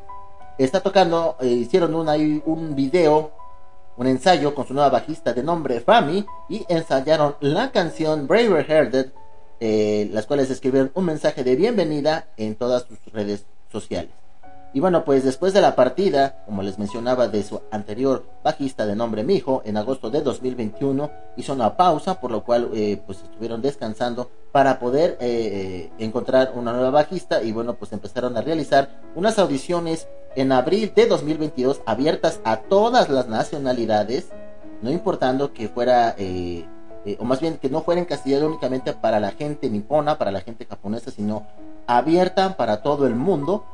[0.57, 3.31] está tocando, eh, hicieron un, un video,
[3.97, 9.11] un ensayo con su nueva bajista de nombre Fami y ensayaron la canción Braver Hearted,
[9.59, 14.11] eh, las cuales escribieron un mensaje de bienvenida en todas sus redes sociales.
[14.73, 18.95] Y bueno, pues después de la partida, como les mencionaba, de su anterior bajista de
[18.95, 23.61] nombre Mijo, en agosto de 2021, hizo una pausa, por lo cual eh, pues estuvieron
[23.61, 29.39] descansando para poder eh, encontrar una nueva bajista y bueno, pues empezaron a realizar unas
[29.39, 34.29] audiciones en abril de 2022 abiertas a todas las nacionalidades,
[34.83, 36.67] no importando que fuera, eh,
[37.03, 40.41] eh, o más bien que no fuera encasillada únicamente para la gente nipona, para la
[40.41, 41.47] gente japonesa, sino
[41.87, 43.65] abierta para todo el mundo,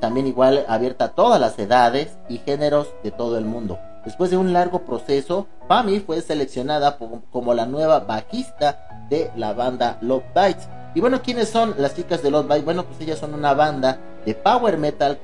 [0.00, 3.78] también igual abierta a todas las edades y géneros de todo el mundo.
[4.04, 6.98] Después de un largo proceso, Pami fue seleccionada
[7.30, 10.68] como la nueva bajista de la banda Love Bites.
[10.94, 12.64] Y bueno, ¿quiénes son las chicas de Love Bites?
[12.64, 15.18] Bueno, pues ellas son una banda de power metal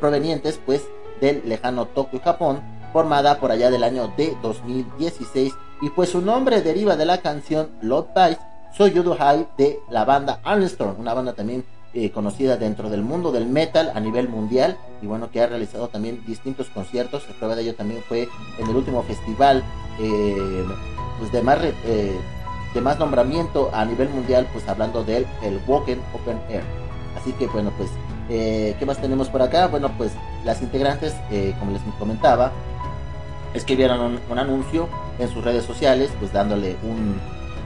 [0.00, 0.82] provenientes pues
[1.20, 2.60] del lejano Tokio, Japón,
[2.92, 5.52] formada por allá del año de 2016
[5.82, 8.38] y pues su nombre deriva de la canción Love Bites
[8.76, 13.46] Soyudo High de la banda Armstrong, una banda también eh, conocida dentro del mundo del
[13.46, 17.62] metal a nivel mundial y bueno que ha realizado también distintos conciertos la prueba de
[17.62, 19.62] ello también fue en el último festival
[20.00, 20.64] eh,
[21.20, 22.18] pues de más eh,
[22.74, 26.62] de más nombramiento a nivel mundial pues hablando del el Woken Open Air
[27.16, 27.88] así que bueno pues
[28.28, 30.12] qué más tenemos por acá bueno pues
[30.44, 31.14] las integrantes
[31.58, 32.52] como les comentaba
[33.54, 37.20] escribieron un, un anuncio en sus redes sociales pues dándole un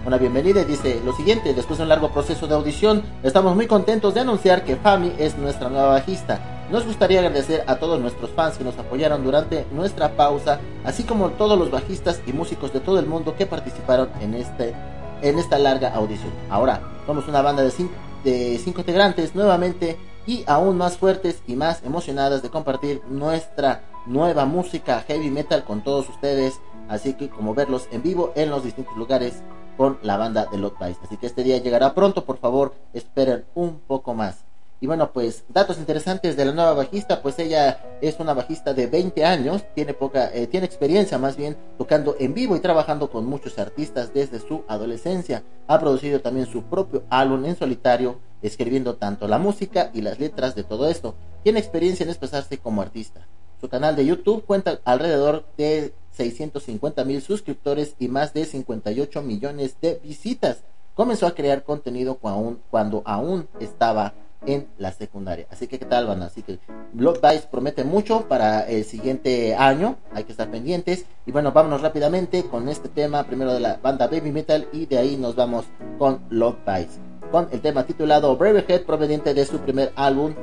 [0.09, 3.67] una bienvenida y dice lo siguiente, después de un largo proceso de audición, estamos muy
[3.67, 6.41] contentos de anunciar que Fami es nuestra nueva bajista.
[6.71, 11.31] Nos gustaría agradecer a todos nuestros fans que nos apoyaron durante nuestra pausa, así como
[11.31, 14.75] todos los bajistas y músicos de todo el mundo que participaron en, este,
[15.23, 16.33] en esta larga audición.
[16.51, 19.97] Ahora, somos una banda de cinco, integrantes nuevamente
[20.27, 25.83] y aún más fuertes y más emocionadas de compartir nuestra nueva música heavy metal con
[25.83, 29.43] todos ustedes, así que como verlos en vivo en los distintos lugares
[29.77, 30.75] con la banda de Lot.
[30.81, 34.48] Así que este día llegará pronto, por favor, esperen un poco más.
[34.81, 38.87] Y bueno, pues datos interesantes de la nueva bajista, pues ella es una bajista de
[38.87, 43.27] 20 años, tiene poca, eh, tiene experiencia más bien tocando en vivo y trabajando con
[43.27, 45.43] muchos artistas desde su adolescencia.
[45.67, 50.55] Ha producido también su propio álbum en solitario, escribiendo tanto la música y las letras
[50.55, 51.17] de todo esto.
[51.43, 53.27] Tiene experiencia en expresarse como artista.
[53.61, 59.77] Su canal de YouTube cuenta alrededor de 650 mil suscriptores y más de 58 millones
[59.81, 60.63] de visitas.
[60.95, 64.15] Comenzó a crear contenido cuando aún, estaba
[64.47, 65.47] en la secundaria.
[65.51, 66.23] Así que, ¿qué tal, van?
[66.23, 66.59] Así que
[66.93, 69.97] Block Dice promete mucho para el siguiente año.
[70.13, 71.05] Hay que estar pendientes.
[71.27, 73.25] Y bueno, vámonos rápidamente con este tema.
[73.25, 75.67] Primero de la banda Baby Metal y de ahí nos vamos
[75.99, 77.01] con Block Dice.
[77.31, 80.35] Con el tema titulado Bravehead proveniente de su primer álbum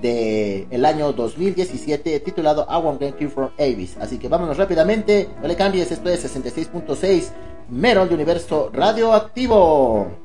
[0.00, 3.96] de el año 2017 titulado I Want Get You from Avis.
[3.98, 7.30] Así que vámonos rápidamente, no le cambies, esto es 66.6
[7.70, 10.21] Merol de Universo Radioactivo.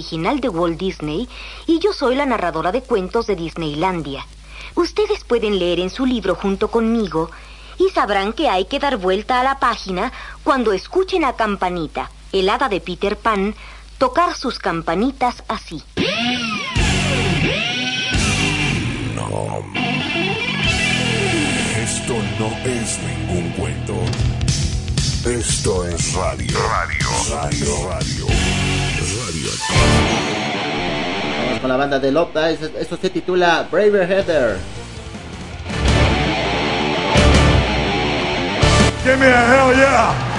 [0.00, 1.28] Original de Walt Disney
[1.66, 4.26] y yo soy la narradora de cuentos de Disneylandia.
[4.74, 7.30] Ustedes pueden leer en su libro junto conmigo
[7.78, 10.10] y sabrán que hay que dar vuelta a la página
[10.42, 13.54] cuando escuchen a Campanita, el hada de Peter Pan,
[13.98, 15.82] tocar sus campanitas así.
[21.76, 23.94] Esto no es ningún cuento.
[25.26, 26.58] Esto es radio.
[26.70, 27.06] Radio.
[27.30, 27.90] Radio.
[27.90, 28.39] Radio.
[31.44, 32.50] Vamos con la banda de Lopta.
[32.50, 34.58] Eso, eso se titula Braver Heather.
[39.02, 40.29] Give me a hell yeah!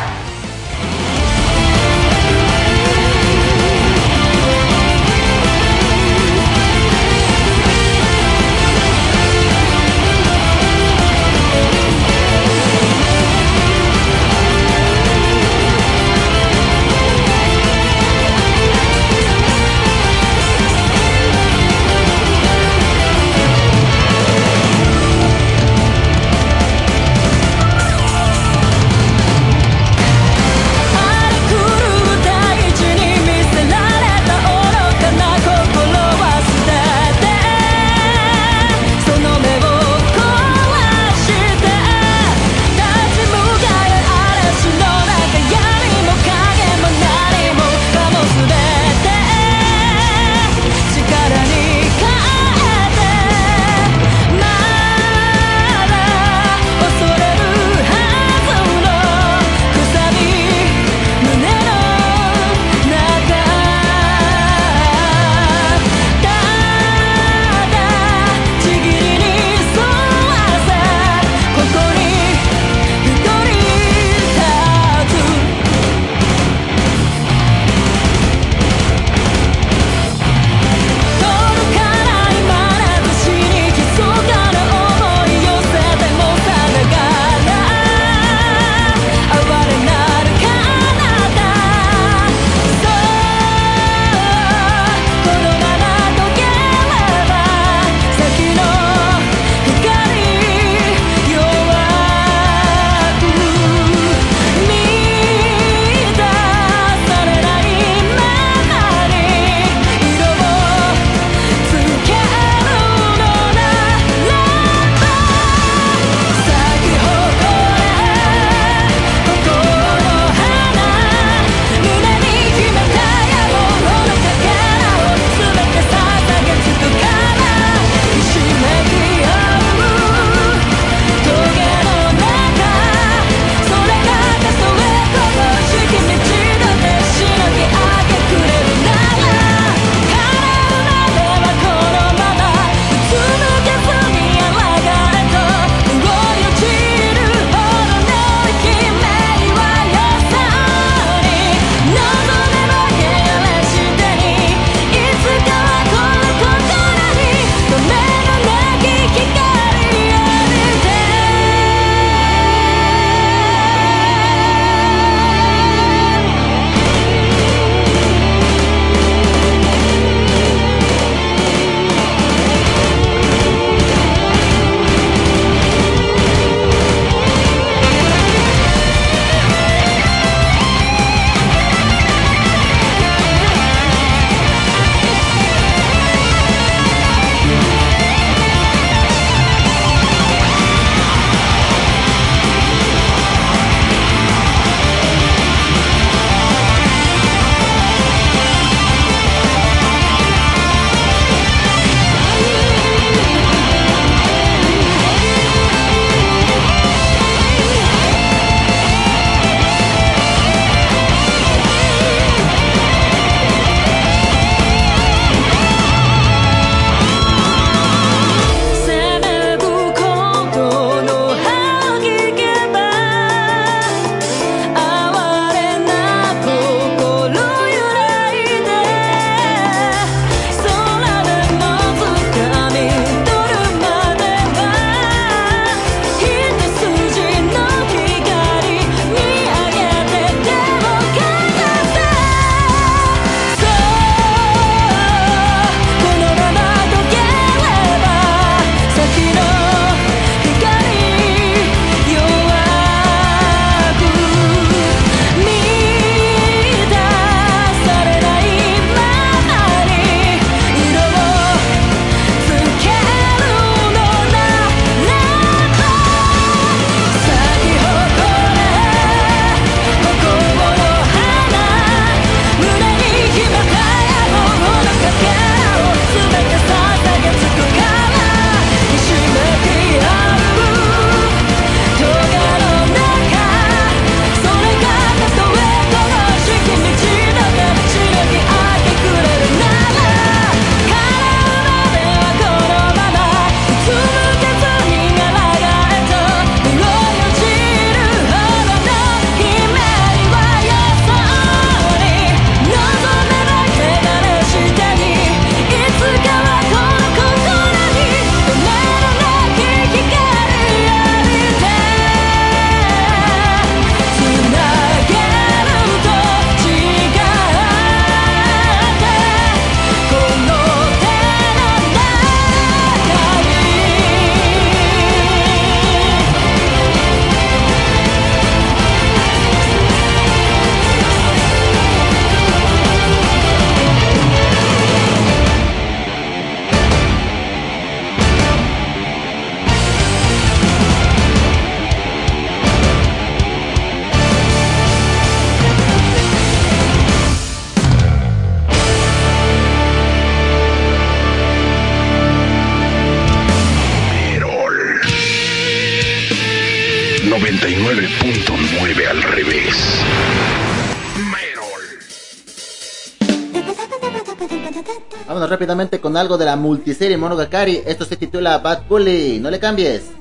[366.18, 367.82] Algo de la multiserie Monogatari.
[367.86, 369.40] Esto se titula Bad Bully.
[369.40, 370.21] No le cambies.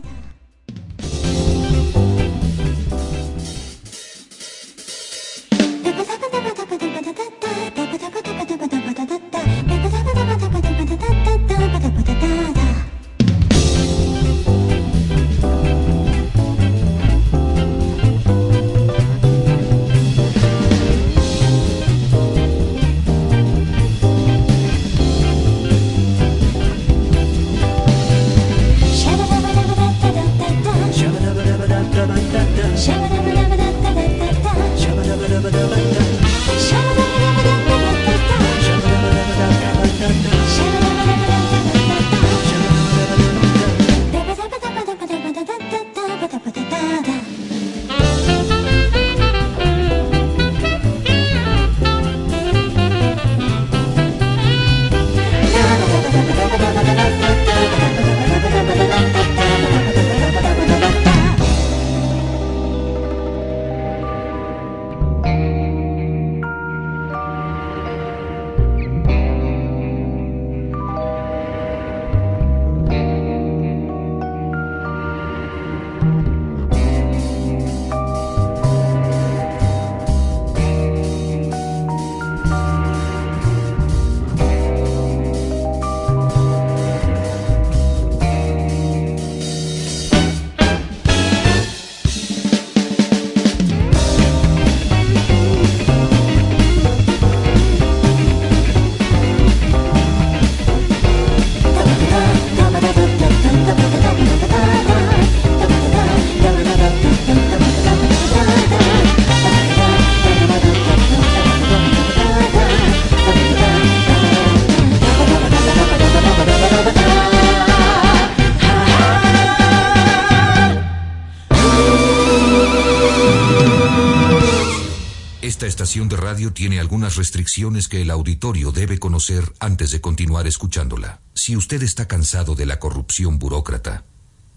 [126.70, 131.20] Tiene algunas restricciones que el auditorio debe conocer antes de continuar escuchándola.
[131.34, 134.04] Si usted está cansado de la corrupción burócrata,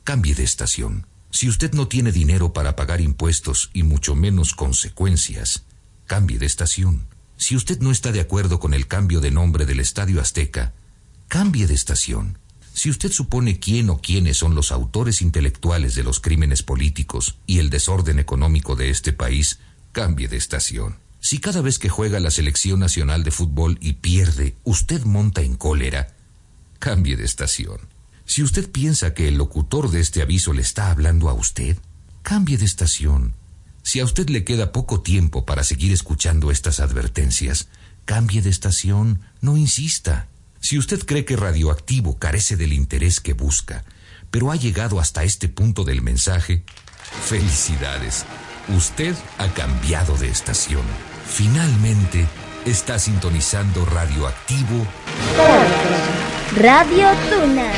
[0.04, 1.08] cambie de estación.
[1.32, 5.64] Si usted no tiene dinero para pagar impuestos y mucho menos consecuencias,
[6.06, 7.08] cambie de estación.
[7.36, 10.72] Si usted no está de acuerdo con el cambio de nombre del Estadio Azteca,
[11.30, 12.38] cambie de estación.
[12.76, 17.58] Si usted supone quién o quiénes son los autores intelectuales de los crímenes políticos y
[17.58, 19.58] el desorden económico de este país,
[19.94, 21.02] cambie de estación.
[21.24, 25.56] Si cada vez que juega la selección nacional de fútbol y pierde, usted monta en
[25.56, 26.10] cólera,
[26.80, 27.80] cambie de estación.
[28.26, 31.78] Si usted piensa que el locutor de este aviso le está hablando a usted,
[32.24, 33.36] cambie de estación.
[33.84, 37.70] Si a usted le queda poco tiempo para seguir escuchando estas advertencias,
[38.04, 40.28] cambie de estación, no insista.
[40.60, 43.86] Si usted cree que Radioactivo carece del interés que busca,
[44.30, 46.66] pero ha llegado hasta este punto del mensaje,
[47.24, 48.26] felicidades.
[48.68, 51.13] Usted ha cambiado de estación.
[51.34, 52.28] Finalmente,
[52.64, 54.86] está sintonizando Radioactivo.
[56.56, 57.72] Radio Tuna.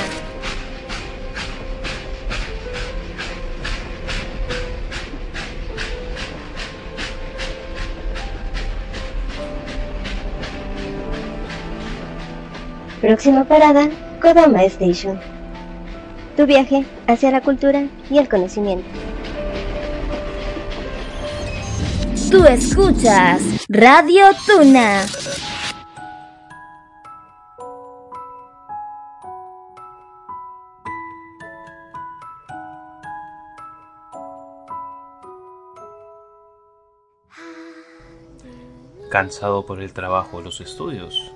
[12.99, 13.87] Próxima parada,
[14.21, 15.17] Kodama Station.
[16.35, 18.89] Tu viaje hacia la cultura y el conocimiento.
[22.35, 25.05] Tú escuchas Radio Tuna.
[39.09, 41.31] Cansado por el trabajo los estudios.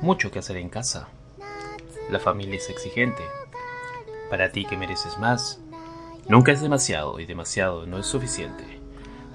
[0.00, 1.08] Mucho que hacer en casa.
[2.08, 3.22] La familia es exigente.
[4.30, 5.60] Para ti que mereces más.
[6.26, 8.73] Nunca es demasiado y demasiado no es suficiente.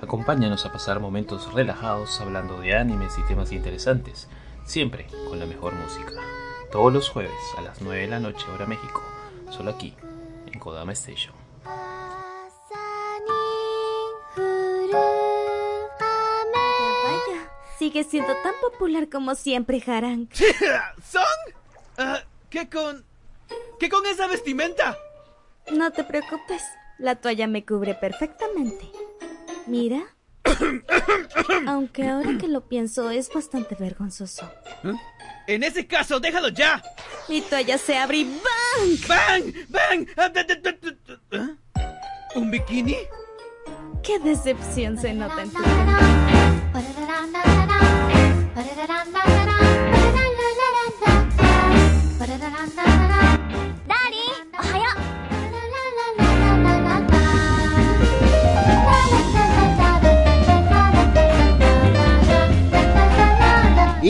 [0.02, 4.30] Acompáñanos a pasar momentos relajados hablando de animes y temas interesantes,
[4.66, 6.14] siempre con la mejor música.
[6.72, 9.04] Todos los jueves a las 9 de la noche hora México,
[9.50, 9.94] solo aquí,
[10.46, 11.34] en Kodama Station.
[17.04, 20.30] Vaya, sigue siendo tan popular como siempre, Harang.
[21.04, 21.24] ¿Son?
[21.98, 23.04] Ah, ¿Qué con...
[23.80, 24.98] ¿Qué con esa vestimenta?
[25.72, 26.64] No te preocupes,
[27.00, 28.99] la toalla me cubre perfectamente.
[29.70, 30.02] Mira.
[31.68, 34.52] Aunque ahora que lo pienso es bastante vergonzoso.
[34.84, 34.94] ¿Eh?
[35.48, 36.82] En ese caso, déjalo ya.
[37.28, 39.08] Mi toalla se abre y ¡bang!
[39.08, 39.54] ¡Bang!
[39.70, 40.08] ¡Bang!
[40.18, 40.32] Ah,
[41.32, 41.56] ¿Eh?
[42.36, 42.98] ¿Un bikini?
[44.02, 45.60] Qué decepción se nota en tu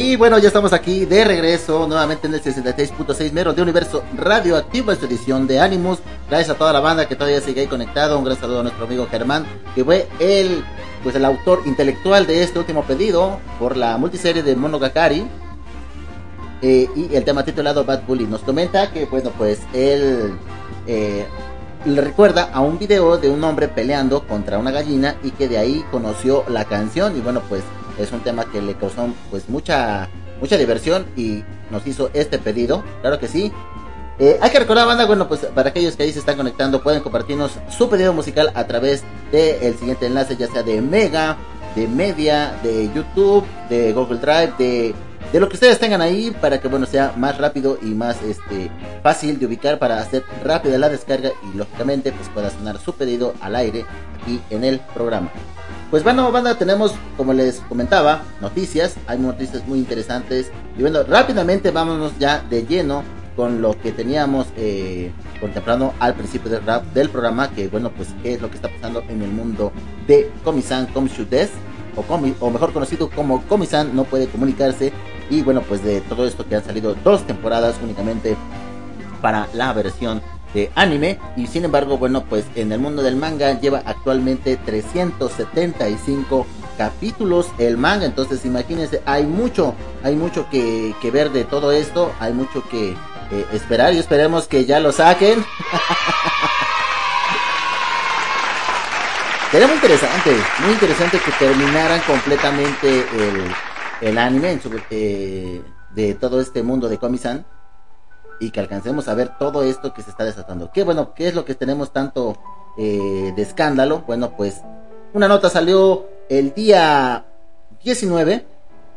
[0.10, 4.91] Y bueno, ya estamos aquí de regreso nuevamente en el 66.6 Mero de Universo Radioactivo,
[4.91, 5.99] esta edición de Animus.
[6.28, 8.18] Gracias a toda la banda que todavía sigue ahí conectado.
[8.18, 9.45] Un gran saludo a nuestro amigo Germán,
[9.76, 10.64] que fue el,
[11.03, 15.28] pues el autor intelectual de este último pedido por la multiserie de Monogakari.
[16.64, 20.34] Eh, y el tema titulado Bad Bully nos comenta que, bueno, pues él
[20.88, 21.28] eh,
[21.86, 25.60] le recuerda a un video de un hombre peleando contra una gallina y que de
[25.60, 27.16] ahí conoció la canción.
[27.16, 27.62] Y bueno, pues
[28.00, 32.84] es un tema que le causó pues mucha mucha diversión y nos hizo este pedido,
[33.02, 33.52] claro que sí.
[34.20, 37.02] Eh, hay que recordar, banda, bueno, pues para aquellos que ahí se están conectando, pueden
[37.02, 41.38] compartirnos su pedido musical a través del siguiente enlace, ya sea de Mega,
[41.76, 44.93] de Media, de YouTube, de Google Drive, de,
[45.32, 48.70] de lo que ustedes tengan ahí, para que, bueno, sea más rápido y más este
[49.04, 53.34] fácil de ubicar para hacer rápida la descarga y, lógicamente, pues pueda sonar su pedido
[53.39, 53.86] al aire
[54.22, 55.32] aquí en el programa.
[55.90, 58.96] Pues bueno, banda, tenemos, como les comentaba, noticias.
[59.08, 60.52] Hay noticias muy interesantes.
[60.78, 63.04] Y bueno, rápidamente vámonos ya de lleno
[63.36, 65.12] con lo que teníamos eh,
[65.42, 67.50] contemplando al principio del, rap, del programa.
[67.50, 69.72] Que bueno, pues qué es lo que está pasando en el mundo
[70.06, 71.50] de Comisan Comshudes.
[71.96, 74.94] O, comi, o mejor conocido como Comisan no puede comunicarse.
[75.32, 78.38] Y bueno, pues de todo esto que han salido dos temporadas únicamente
[79.24, 80.22] para la versión
[80.54, 81.20] de anime.
[81.36, 86.45] Y sin embargo bueno pues en el mundo del manga lleva actualmente 375
[86.78, 88.06] capítulos el manga.
[88.06, 92.95] Entonces imagínense hay mucho hay mucho que, que ver de todo esto hay mucho que
[93.32, 95.45] eh, esperar y esperemos que ya lo saquen.
[99.52, 103.52] Sería muy interesante, muy interesante que terminaran completamente el,
[104.02, 104.60] el anime
[104.91, 107.45] eh, de todo este mundo de Komi-san
[108.40, 110.72] y que alcancemos a ver todo esto que se está desatando.
[110.72, 111.14] ¿Qué bueno?
[111.14, 112.38] ¿Qué es lo que tenemos tanto
[112.78, 114.04] eh, de escándalo?
[114.08, 114.62] Bueno, pues
[115.14, 117.26] una nota salió el día
[117.84, 118.46] 19,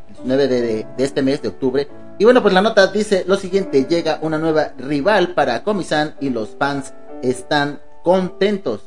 [0.09, 1.87] 19 de, de, de este mes de octubre.
[2.19, 6.29] Y bueno, pues la nota dice lo siguiente, llega una nueva rival para Komi-san y
[6.29, 8.81] los fans están contentos.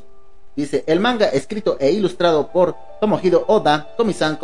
[0.55, 4.39] Dice, el manga escrito e ilustrado por Tomohiro Oda, Komi-san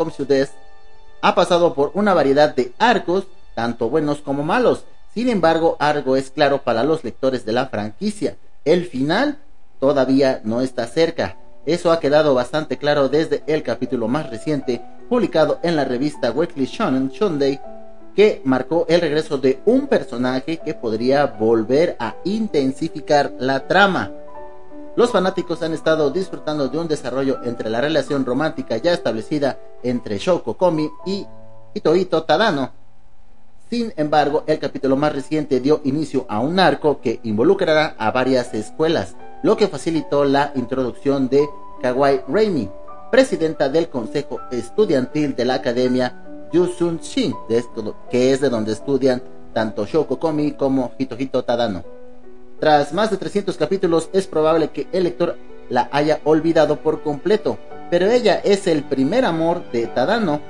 [1.21, 4.83] ha pasado por una variedad de arcos, tanto buenos como malos.
[5.13, 8.35] Sin embargo, algo es claro para los lectores de la franquicia.
[8.65, 9.37] El final
[9.79, 11.37] todavía no está cerca.
[11.65, 16.65] Eso ha quedado bastante claro desde el capítulo más reciente, publicado en la revista Weekly
[16.65, 17.61] Shonen Sunday,
[18.15, 24.11] que marcó el regreso de un personaje que podría volver a intensificar la trama.
[24.95, 30.17] Los fanáticos han estado disfrutando de un desarrollo entre la relación romántica ya establecida entre
[30.17, 31.25] Shoko Komi y
[31.73, 32.82] Hitohito Tadano.
[33.73, 38.53] Sin embargo, el capítulo más reciente dio inicio a un arco que involucrará a varias
[38.53, 41.49] escuelas, lo que facilitó la introducción de
[41.81, 42.69] Kawai Reimi,
[43.09, 46.13] presidenta del Consejo Estudiantil de la Academia
[46.51, 47.33] Yusun Shin,
[48.11, 51.83] que es de donde estudian tanto Shoko Komi como Hitohito Tadano.
[52.59, 55.35] Tras más de 300 capítulos es probable que el lector
[55.69, 57.57] la haya olvidado por completo,
[57.89, 60.41] pero ella es el primer amor de Tadano.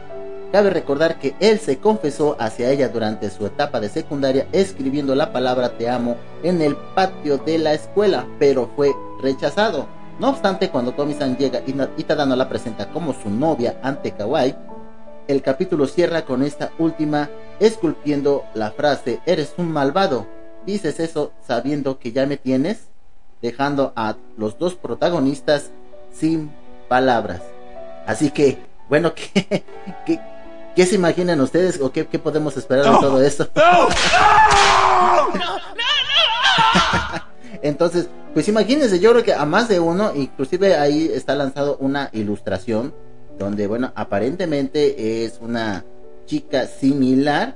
[0.54, 5.34] Cabe recordar que él se confesó hacia ella durante su etapa de secundaria escribiendo la
[5.34, 9.88] palabra te amo en el patio de la escuela, pero fue rechazado.
[10.20, 11.64] No obstante, cuando Komi-san llega
[11.98, 14.56] y Tadano la presenta como su novia ante Kawaii,
[15.28, 20.28] el capítulo cierra con esta última esculpiendo la frase eres un malvado
[20.66, 22.88] dices eso sabiendo que ya me tienes,
[23.42, 25.72] dejando a los dos protagonistas
[26.12, 26.52] sin
[26.88, 27.42] palabras.
[28.06, 29.64] Así que, bueno, ¿qué,
[30.06, 30.20] qué,
[30.76, 33.48] qué se imaginan ustedes o qué, qué podemos esperar de todo esto?
[37.62, 42.10] Entonces, pues imagínense, yo creo que a más de uno, inclusive ahí está lanzado una
[42.12, 42.94] ilustración
[43.40, 45.86] donde, bueno, aparentemente es una
[46.26, 47.56] chica similar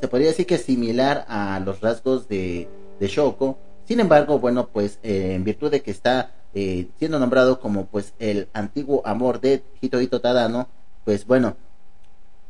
[0.00, 2.68] se podría decir que similar a los rasgos de,
[3.00, 3.58] de Shoko.
[3.84, 8.14] Sin embargo, bueno, pues eh, en virtud de que está eh, siendo nombrado como pues
[8.18, 10.68] el antiguo amor de Hitohito Tadano,
[11.04, 11.56] pues bueno,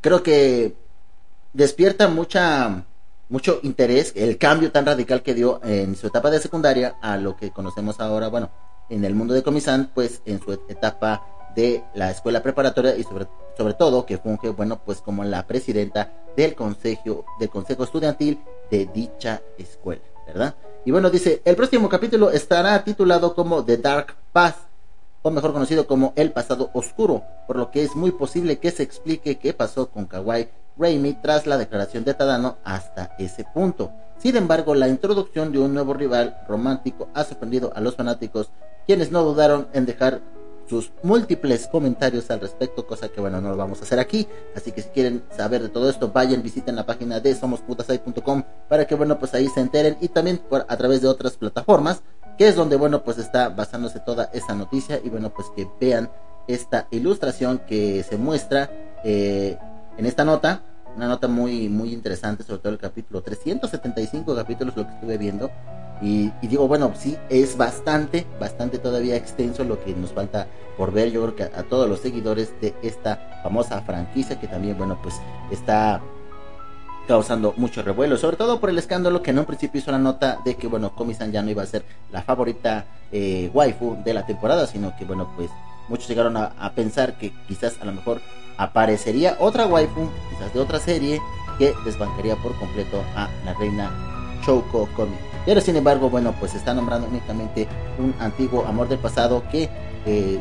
[0.01, 0.77] creo que
[1.53, 2.85] despierta mucha
[3.29, 7.37] mucho interés el cambio tan radical que dio en su etapa de secundaria a lo
[7.37, 8.51] que conocemos ahora, bueno,
[8.89, 11.23] en el mundo de Comisan, pues en su etapa
[11.55, 13.27] de la escuela preparatoria y sobre,
[13.57, 18.41] sobre todo que funge, bueno, pues como la presidenta del consejo, del consejo estudiantil
[18.71, 20.55] de dicha escuela, ¿verdad?
[20.85, 24.68] Y bueno, dice, el próximo capítulo estará titulado como The Dark Path
[25.23, 28.83] o mejor conocido como El pasado oscuro, por lo que es muy posible que se
[28.83, 30.49] explique qué pasó con Kawaii
[30.79, 33.93] Raimi tras la declaración de Tadano hasta ese punto.
[34.19, 38.51] Sin embargo, la introducción de un nuevo rival romántico ha sorprendido a los fanáticos,
[38.87, 40.21] quienes no dudaron en dejar
[40.69, 44.29] sus múltiples comentarios al respecto, cosa que bueno, no lo vamos a hacer aquí.
[44.55, 48.87] Así que si quieren saber de todo esto, vayan, visiten la página de somosputasai.com para
[48.87, 52.03] que bueno, pues ahí se enteren y también a través de otras plataformas,
[52.39, 56.11] que es donde bueno, pues está basándose toda esa noticia y bueno, pues que vean
[56.47, 58.71] esta ilustración que se muestra
[59.05, 59.59] eh,
[59.99, 60.63] en esta nota
[60.97, 65.51] una nota muy muy interesante sobre todo el capítulo 375 capítulos lo que estuve viendo
[66.01, 71.11] y, digo, bueno, sí, es bastante, bastante todavía extenso lo que nos falta por ver.
[71.11, 75.17] Yo creo que a, todos los seguidores de esta famosa franquicia que también, bueno, pues
[75.51, 76.01] está
[77.09, 80.39] causando mucho revuelo, sobre todo por el escándalo que en un principio hizo la nota
[80.45, 84.27] de que, bueno, Komi-san ya no iba a ser la favorita eh, waifu de la
[84.27, 85.51] temporada, sino que, bueno, pues
[85.89, 88.21] muchos llegaron a, pensar que quizás a lo mejor
[88.59, 91.21] aparecería otra waifu, quizás de otra serie,
[91.59, 93.91] que desbancaría por completo a la reina
[94.47, 95.17] Shouko Komi.
[95.47, 97.67] Pero sin embargo, bueno, pues está nombrando únicamente
[97.99, 99.71] un antiguo amor del pasado que
[100.05, 100.39] eh,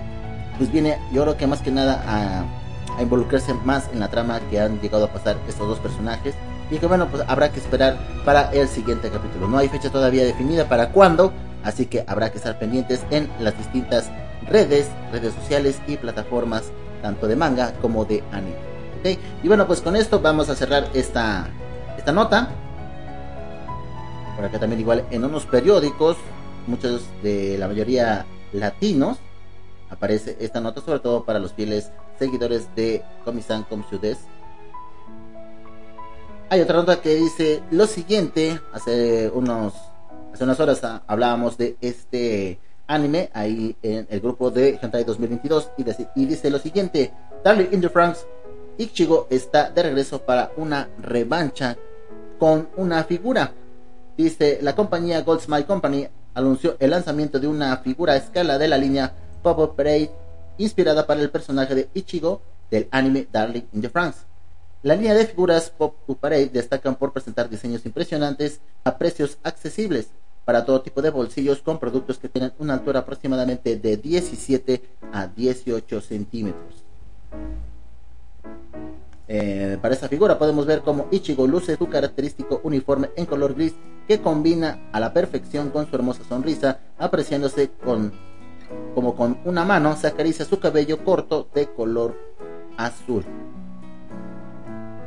[0.58, 4.60] pues viene, yo creo que más que nada a, involucrarse más en la trama que
[4.60, 6.36] han llegado a pasar estos dos personajes.
[6.70, 9.48] Y que bueno, pues habrá que esperar para el siguiente capítulo.
[9.48, 11.32] No hay fecha todavía definida para cuándo,
[11.64, 14.10] así que habrá que estar pendientes en las distintas
[14.50, 16.64] redes, redes sociales y plataformas,
[17.02, 18.56] tanto de manga como de anime.
[19.42, 21.48] Y bueno, pues con esto vamos a cerrar esta,
[21.98, 22.50] esta nota
[24.38, 26.16] por acá también igual en unos periódicos,
[26.68, 29.18] muchos de la mayoría latinos,
[29.90, 34.20] aparece esta nota, sobre todo para los fieles seguidores de Comisan Comsudes.
[36.50, 39.74] Hay otra nota que dice lo siguiente, hace unos
[40.34, 46.22] hace unas horas hablábamos de este anime ahí en el grupo de Hentai 2022 y,
[46.22, 47.12] y dice lo siguiente,
[47.44, 48.26] Darling in the Franks,
[48.78, 51.76] Ichigo está de regreso para una revancha
[52.40, 53.52] con una figura
[54.18, 58.78] Dice, la compañía Goldsmith Company anunció el lanzamiento de una figura a escala de la
[58.78, 60.10] línea Pop-Up Parade
[60.58, 62.42] inspirada para el personaje de Ichigo
[62.72, 64.27] del anime Darling in the France.
[64.84, 70.10] La línea de figuras Pop-Up Parade destacan por presentar diseños impresionantes a precios accesibles
[70.46, 75.28] para todo tipo de bolsillos con productos que tienen una altura aproximadamente de 17 a
[75.28, 76.84] 18 centímetros.
[79.28, 83.74] Eh, para esta figura podemos ver cómo Ichigo luce su característico uniforme en color gris
[84.08, 88.14] que combina a la perfección con su hermosa sonrisa, apreciándose con
[88.94, 92.16] como con una mano se acaricia su cabello corto de color
[92.78, 93.26] azul.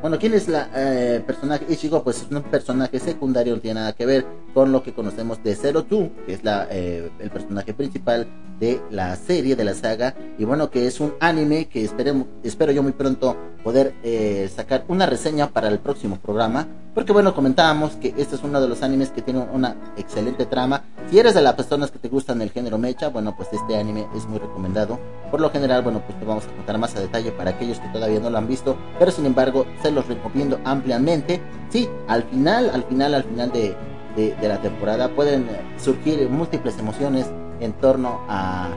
[0.00, 2.02] Bueno, ¿quién es la eh, personaje Ichigo?
[2.02, 4.24] Pues es un personaje secundario, no tiene nada que ver
[4.54, 8.26] con lo que conocemos de Zero Two, que es la, eh, el personaje principal
[8.58, 10.14] de la serie, de la saga.
[10.38, 14.84] Y bueno, que es un anime que esperemos, espero yo muy pronto poder eh, sacar
[14.88, 16.66] una reseña para el próximo programa.
[16.94, 20.82] Porque bueno, comentábamos que este es uno de los animes que tiene una excelente trama.
[21.08, 24.08] Si eres de las personas que te gustan el género mecha, bueno, pues este anime
[24.16, 24.98] es muy recomendado.
[25.30, 27.88] Por lo general, bueno, pues te vamos a contar más a detalle para aquellos que
[27.88, 28.76] todavía no lo han visto.
[28.98, 31.40] Pero sin embargo, los recomiendo ampliamente.
[31.70, 33.76] Sí, al final, al final, al final de,
[34.16, 35.46] de, la temporada pueden
[35.78, 37.26] surgir múltiples emociones
[37.60, 38.70] en torno a,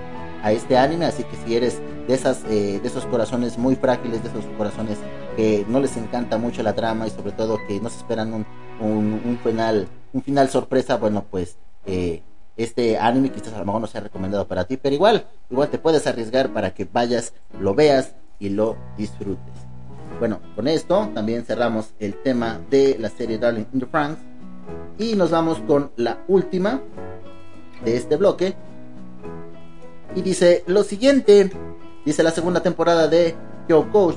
[0.43, 1.05] a este anime.
[1.05, 4.97] Así que si eres de, esas, eh, de esos corazones muy frágiles, de esos corazones
[5.35, 8.45] que no les encanta mucho la trama y sobre todo que no se esperan un,
[8.79, 12.21] un, final un final sorpresa, bueno, pues eh,
[12.55, 15.79] este anime quizás a lo mejor no sea recomendado para ti, pero igual, igual te
[15.79, 19.62] puedes arriesgar para que vayas, lo veas y lo disfrutes.
[20.19, 24.21] Bueno, con esto también cerramos el tema de la serie Darling in the France
[24.97, 26.81] y nos vamos con la última
[27.83, 28.55] de este bloque.
[30.15, 31.51] Y dice lo siguiente,
[32.05, 33.35] dice la segunda temporada de
[33.67, 34.13] Kyoko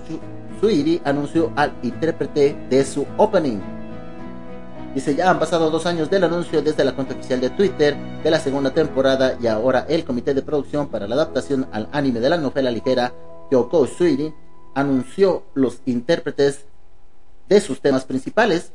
[0.61, 3.59] Suiri anunció al intérprete de su opening.
[4.95, 7.95] Dice, ya han pasado dos años del anuncio desde la cuenta oficial de Twitter
[8.25, 12.21] de la segunda temporada y ahora el comité de producción para la adaptación al anime
[12.21, 13.13] de la novela ligera
[13.51, 14.33] Kyoko Suiri
[14.77, 16.67] anunció los intérpretes
[17.49, 18.71] de sus temas principales.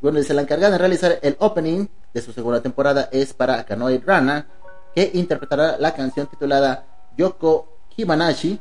[0.00, 4.02] Bueno, dice, la encargada de realizar el opening de su segunda temporada es para Kanoe
[4.04, 4.48] Rana,
[4.94, 6.86] que interpretará la canción titulada
[7.16, 8.58] Yoko Hibanashi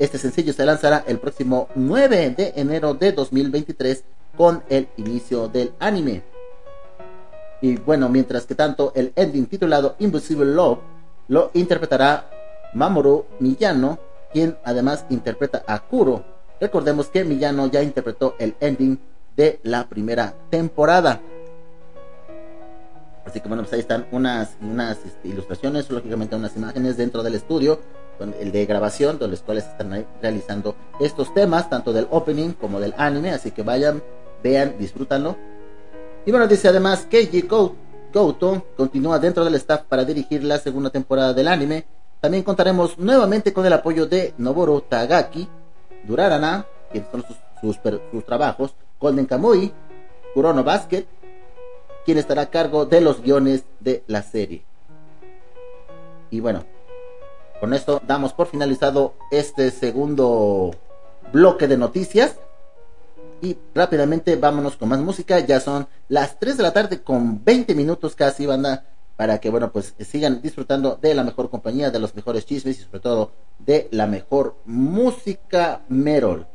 [0.00, 4.02] este sencillo se lanzará el próximo 9 de enero de 2023
[4.34, 6.22] con el inicio del anime.
[7.60, 10.78] Y bueno, mientras que tanto el ending titulado Invisible Love
[11.28, 12.30] lo interpretará
[12.72, 13.98] Mamoru Miyano,
[14.32, 16.24] quien además interpreta a Kuro.
[16.60, 18.98] Recordemos que Miyano ya interpretó el ending
[19.36, 21.20] de la primera temporada.
[23.24, 27.34] Así que bueno, pues ahí están unas, unas este, ilustraciones, lógicamente unas imágenes dentro del
[27.34, 27.80] estudio,
[28.40, 32.94] el de grabación, de los cuales están realizando estos temas, tanto del opening como del
[32.98, 33.30] anime.
[33.30, 34.02] Así que vayan,
[34.42, 35.36] vean, disfrútanlo.
[36.26, 37.74] Y bueno, dice además Keiji Go-
[38.12, 41.86] Goto continúa dentro del staff para dirigir la segunda temporada del anime.
[42.20, 45.48] También contaremos nuevamente con el apoyo de Noboru Tagaki,
[46.04, 47.24] Durarana, quienes son
[47.60, 49.72] sus, trabajos, Golden Kamui,
[50.34, 51.06] Kurono Basket,
[52.04, 54.64] quien estará a cargo de los guiones de la serie.
[56.30, 56.64] Y bueno,
[57.58, 60.72] con esto damos por finalizado este segundo
[61.32, 62.36] bloque de noticias.
[63.42, 65.38] Y rápidamente vámonos con más música.
[65.40, 68.89] Ya son las 3 de la tarde con 20 minutos casi, banda.
[69.20, 72.84] Para que, bueno, pues sigan disfrutando de la mejor compañía, de los mejores chismes y
[72.84, 76.46] sobre todo de la mejor música Merol.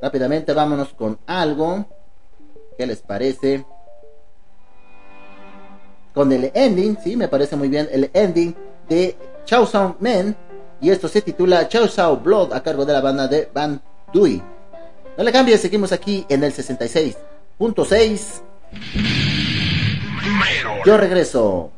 [0.00, 1.84] Rápidamente vámonos con algo.
[2.78, 3.66] ¿Qué les parece?
[6.14, 7.86] Con el ending, sí, me parece muy bien.
[7.92, 8.56] El ending
[8.88, 9.14] de
[9.44, 10.34] Chow Sound Men.
[10.80, 13.82] Y esto se titula Chow Sound Blood a cargo de la banda de Van
[14.14, 14.42] Dui.
[15.18, 18.40] No le cambies, seguimos aquí en el 66.6.
[20.86, 21.70] Yo regreso.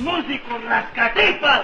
[0.00, 1.62] Músicos rascatipas.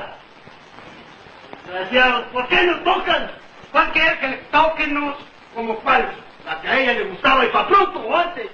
[1.66, 3.30] Desgraciados, ¿por qué nos tocan?
[3.70, 5.16] ¿Cuál quiere que toquenos
[5.54, 6.10] como cuál?
[6.44, 8.50] La que a ella le gustaba y pa' pronto o antes.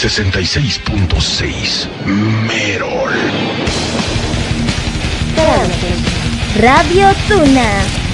[0.00, 1.88] 66.6
[2.46, 3.12] Merol.
[6.58, 8.09] Radio Tuna.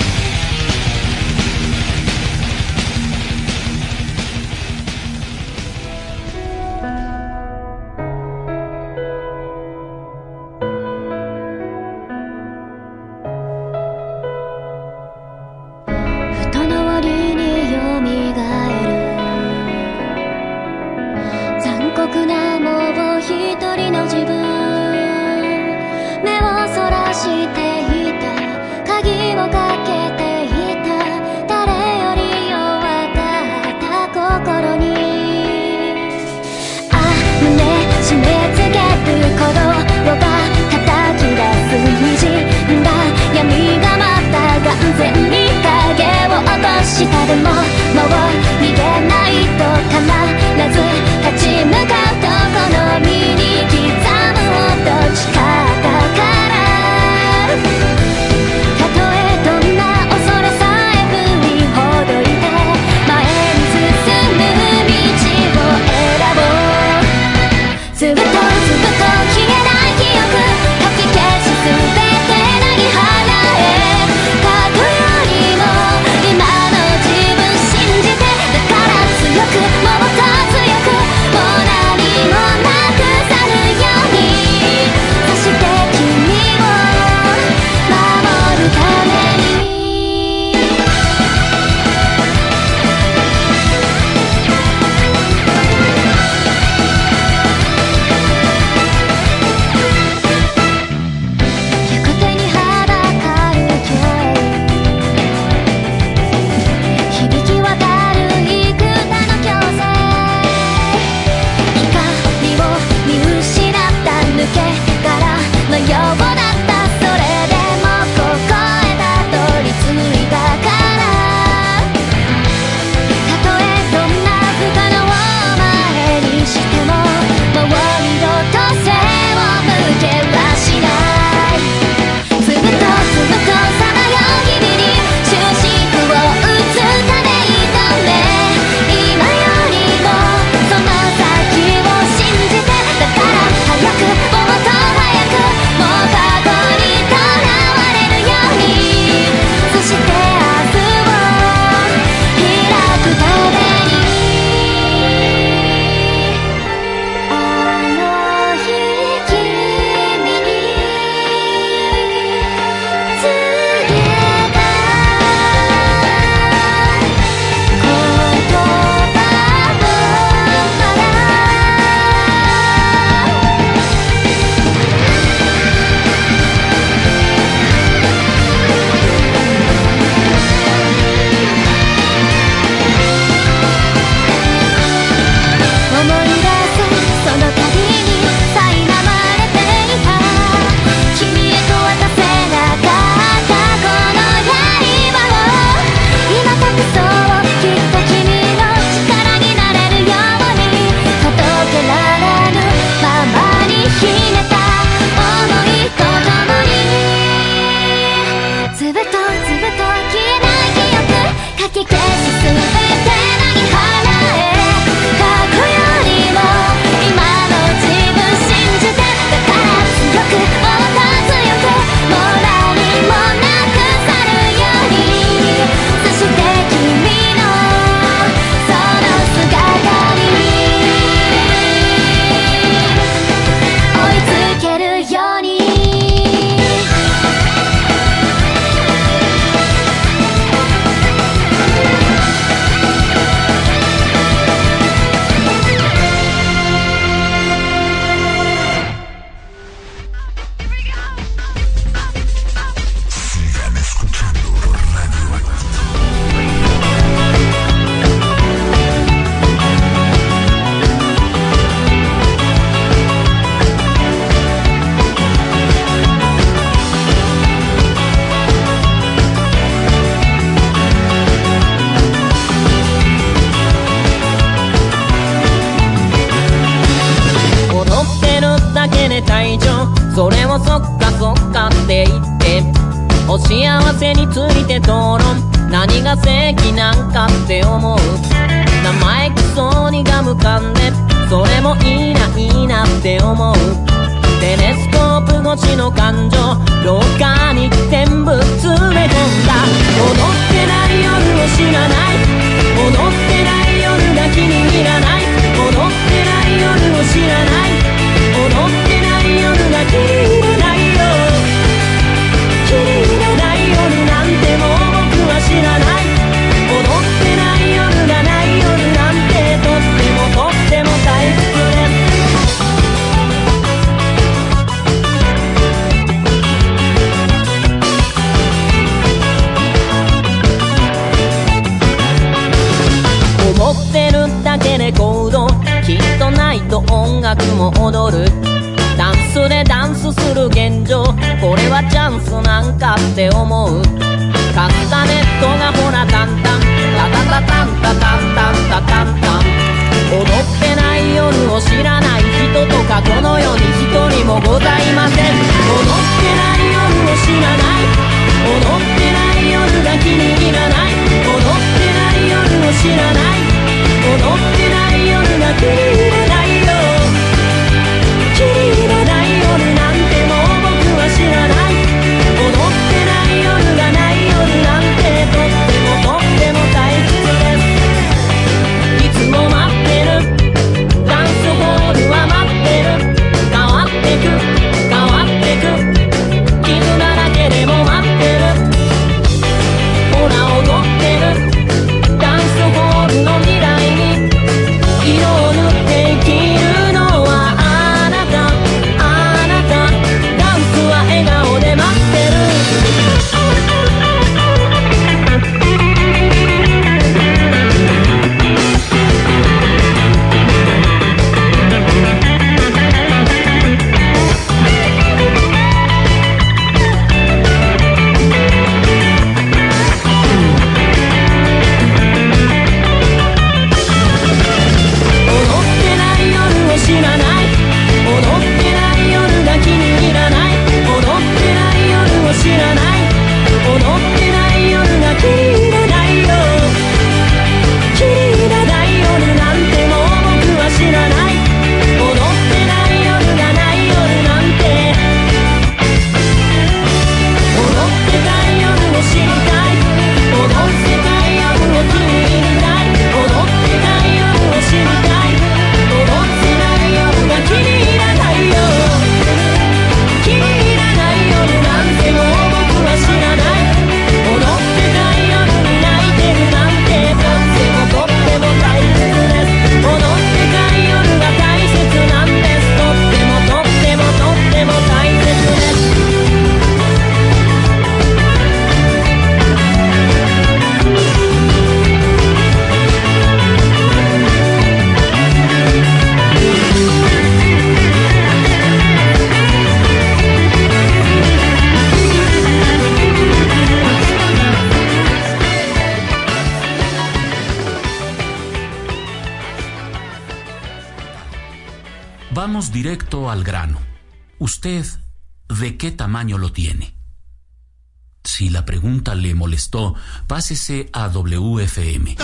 [510.47, 512.15] pásese a WFM.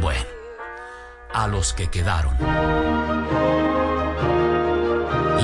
[0.00, 0.24] Bueno,
[1.34, 3.65] a los que quedaron.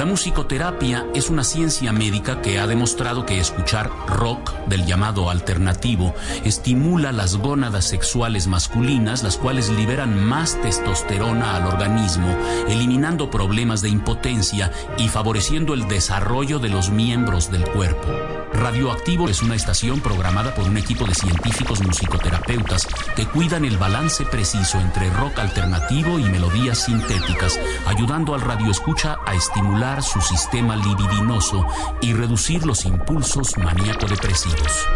[0.03, 6.13] La musicoterapia es una ciencia médica que ha demostrado que escuchar rock del llamado alternativo
[6.45, 13.91] estimula las gónadas sexuales masculinas, las cuales liberan más testosterona al organismo, eliminando problemas de
[13.91, 18.42] impotencia y favoreciendo el desarrollo de los miembros del cuerpo.
[18.55, 24.25] Radioactivo es una estación programada por un equipo de científicos musicoterapeutas que cuidan el balance
[24.27, 31.67] preciso entre rock alternativo y melodías sintéticas, ayudando al radioescucha a estimular su sistema libidinoso
[32.01, 34.87] y reducir los impulsos maníaco-depresivos.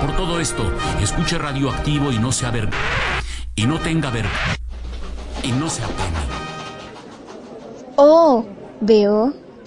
[0.00, 2.70] Por todo esto, escuche Radioactivo y no se aver...
[3.54, 4.26] y no tenga ver...
[5.42, 6.18] y no se apene.
[7.96, 8.46] Oh,
[8.80, 9.49] veo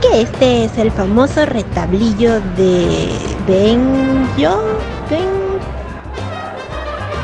[0.00, 3.08] Que este es el famoso retablillo de
[3.46, 4.78] Benjo.
[5.10, 5.28] Ben...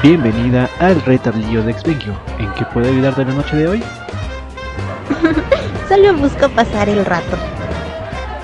[0.03, 2.19] Bienvenida al retablillo de Exvenio.
[2.39, 3.85] ¿En qué puedo ayudarte la noche de hoy?
[5.89, 7.37] Solo busco pasar el rato.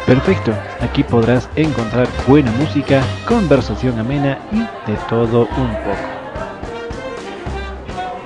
[0.06, 4.60] Perfecto, aquí podrás encontrar buena música, conversación amena y
[4.90, 6.21] de todo un poco.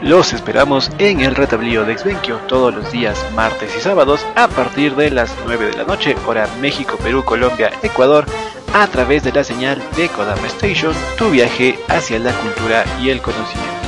[0.03, 4.95] Los esperamos en el retablillo de Exvenquio todos los días martes y sábados a partir
[4.95, 8.27] de las 9 de la noche, hora México, Perú, Colombia, Ecuador,
[8.75, 13.23] a través de la señal de Kodama Station, tu viaje hacia la cultura y el
[13.23, 13.86] conocimiento.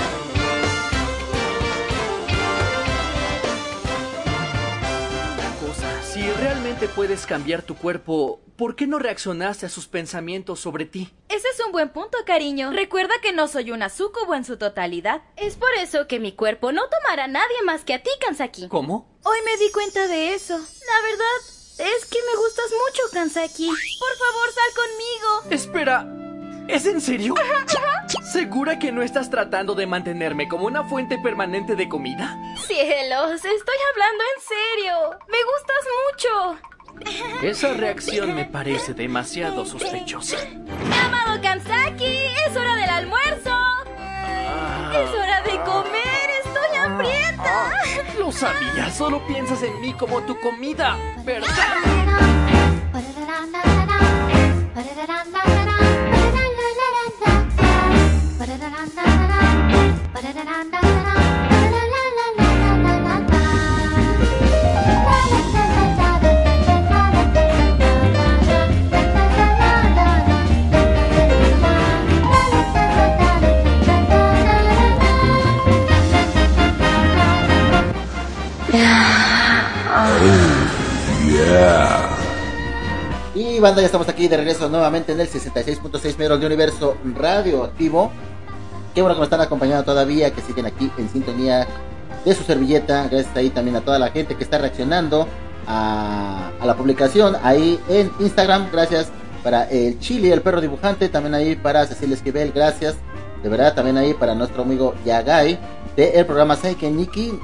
[7.19, 11.13] Puedes cambiar tu cuerpo, ¿por qué no reaccionaste a sus pensamientos sobre ti?
[11.29, 12.71] Ese es un buen punto, cariño.
[12.71, 15.23] Recuerda que no soy una sucubo en su totalidad.
[15.37, 18.69] Es por eso que mi cuerpo no tomará a nadie más que a ti, Kansaki.
[18.69, 19.19] ¿Cómo?
[19.25, 20.57] Hoy me di cuenta de eso.
[20.57, 23.67] La verdad es que me gustas mucho, Kansaki.
[23.67, 25.57] Por favor, sal conmigo.
[25.57, 27.35] Espera, ¿es en serio?
[28.33, 32.39] ¿Segura que no estás tratando de mantenerme como una fuente permanente de comida?
[32.65, 35.19] Cielos, estoy hablando en serio.
[35.27, 36.78] Me gustas mucho.
[37.43, 40.37] Esa reacción me parece demasiado sospechosa.
[41.05, 42.17] Amado Kansaki,
[42.47, 43.57] es hora del almuerzo.
[44.93, 47.71] Es hora de comer, estoy hambrienta.
[48.19, 51.49] Lo sabía, solo piensas en mí como tu comida, ¿verdad?
[83.35, 88.11] Y banda, ya estamos aquí de regreso nuevamente en el 66.6 metros de universo radioactivo.
[88.95, 91.67] Qué bueno que nos están acompañando todavía, que siguen aquí en sintonía
[92.25, 93.09] de su servilleta.
[93.11, 95.29] Gracias ahí también a toda la gente que está reaccionando
[95.67, 98.69] a, la publicación ahí en Instagram.
[98.73, 99.09] Gracias
[99.43, 101.09] para el Chile, el perro dibujante.
[101.09, 102.53] También ahí para Cecilia Esquivel.
[102.53, 102.97] Gracias.
[103.43, 105.59] De verdad, también ahí para nuestro amigo Yagai
[105.97, 107.39] del programa Seiken Nikki.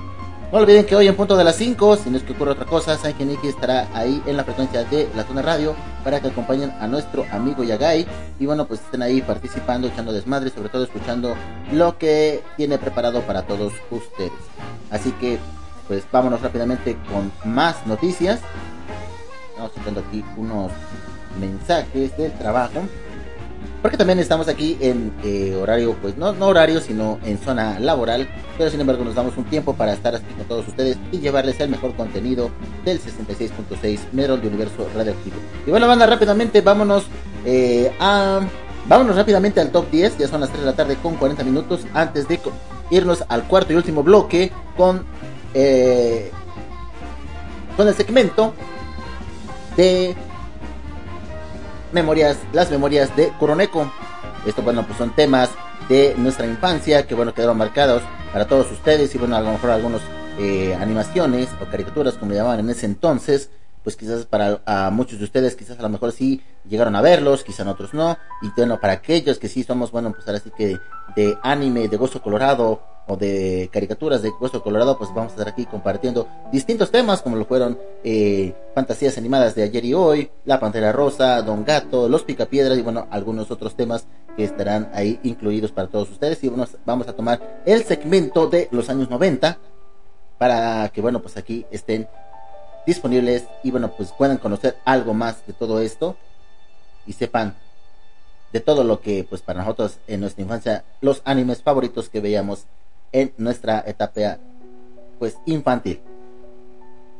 [0.55, 2.64] No olviden que hoy en punto de las 5, si no es que ocurre otra
[2.64, 5.74] cosa, Seiken Nikki estará ahí en la frecuencia de la zona radio
[6.05, 8.06] para que acompañen a nuestro amigo Yagai
[8.39, 11.35] y bueno, pues estén ahí participando, echando desmadre, sobre todo escuchando
[11.72, 14.31] lo que tiene preparado para todos ustedes.
[14.93, 15.40] Así que,
[15.89, 18.39] pues vámonos rápidamente con más noticias.
[19.51, 20.70] Estamos viendo aquí unos
[21.40, 22.81] mensajes del trabajo.
[23.82, 28.28] Porque también estamos aquí en eh, horario, pues no, no horario, sino en zona laboral.
[28.57, 31.61] Pero sin embargo nos damos un tiempo para estar aquí con todos ustedes y llevarles
[31.61, 32.51] el mejor contenido
[32.85, 35.36] del 66.6 Metro de Universo Radioactivo.
[35.66, 37.05] Y bueno, banda, rápidamente vámonos
[37.45, 38.41] eh, a...
[38.86, 41.86] Vámonos rápidamente al top 10, ya son las 3 de la tarde con 40 minutos
[41.95, 42.39] antes de
[42.91, 45.07] irnos al cuarto y último bloque con,
[45.55, 46.31] eh,
[47.77, 48.53] con el segmento
[49.77, 50.15] de
[51.95, 53.91] memorias, las memorias de Kuroneko.
[54.45, 55.49] Esto, bueno, pues son temas
[55.89, 58.03] de nuestra infancia que, bueno, quedaron marcados
[58.33, 60.03] para todos ustedes y, bueno, a lo mejor algunos
[60.39, 63.51] eh, animaciones o caricaturas, como llamaban en ese entonces,
[63.83, 64.61] pues quizás para
[64.91, 68.49] muchos de ustedes, quizás a lo mejor sí llegaron a verlos, quizás otros no, y
[68.57, 70.81] bueno, para aquellos que sí somos, bueno, pues ahora sí que de,
[71.16, 75.48] de anime, de Gozo Colorado, o de caricaturas de Hueso Colorado, pues vamos a estar
[75.48, 80.59] aquí compartiendo distintos temas, como lo fueron eh, fantasías animadas de ayer y hoy, La
[80.59, 84.06] Pantera Rosa, Don Gato, Los Picapiedras y bueno, algunos otros temas
[84.36, 86.43] que estarán ahí incluidos para todos ustedes.
[86.44, 89.59] Y bueno, vamos a tomar el segmento de los años 90
[90.39, 92.09] para que bueno, pues aquí estén
[92.86, 96.16] disponibles y bueno, pues puedan conocer algo más de todo esto
[97.06, 97.55] y sepan
[98.52, 102.66] de todo lo que pues para nosotros en nuestra infancia los animes favoritos que veíamos
[103.15, 104.39] en nuestra etapa
[105.19, 106.01] pues infantil.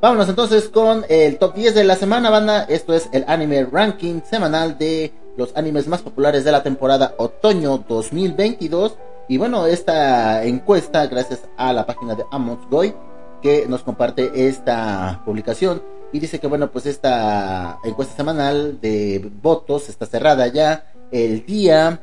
[0.03, 2.65] Vámonos entonces con el top 10 de la semana, banda.
[2.65, 7.79] Esto es el anime ranking semanal de los animes más populares de la temporada otoño
[7.89, 8.99] 2022.
[9.29, 12.95] Y bueno, esta encuesta, gracias a la página de Amos Goy,
[13.41, 15.83] que nos comparte esta publicación.
[16.13, 20.93] Y dice que bueno, pues esta encuesta semanal de votos está cerrada ya.
[21.11, 22.03] El día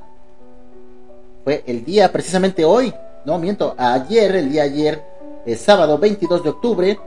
[1.43, 2.93] fue el día precisamente hoy,
[3.25, 5.03] no miento, ayer, el día ayer
[5.45, 6.99] el sábado 22 de octubre.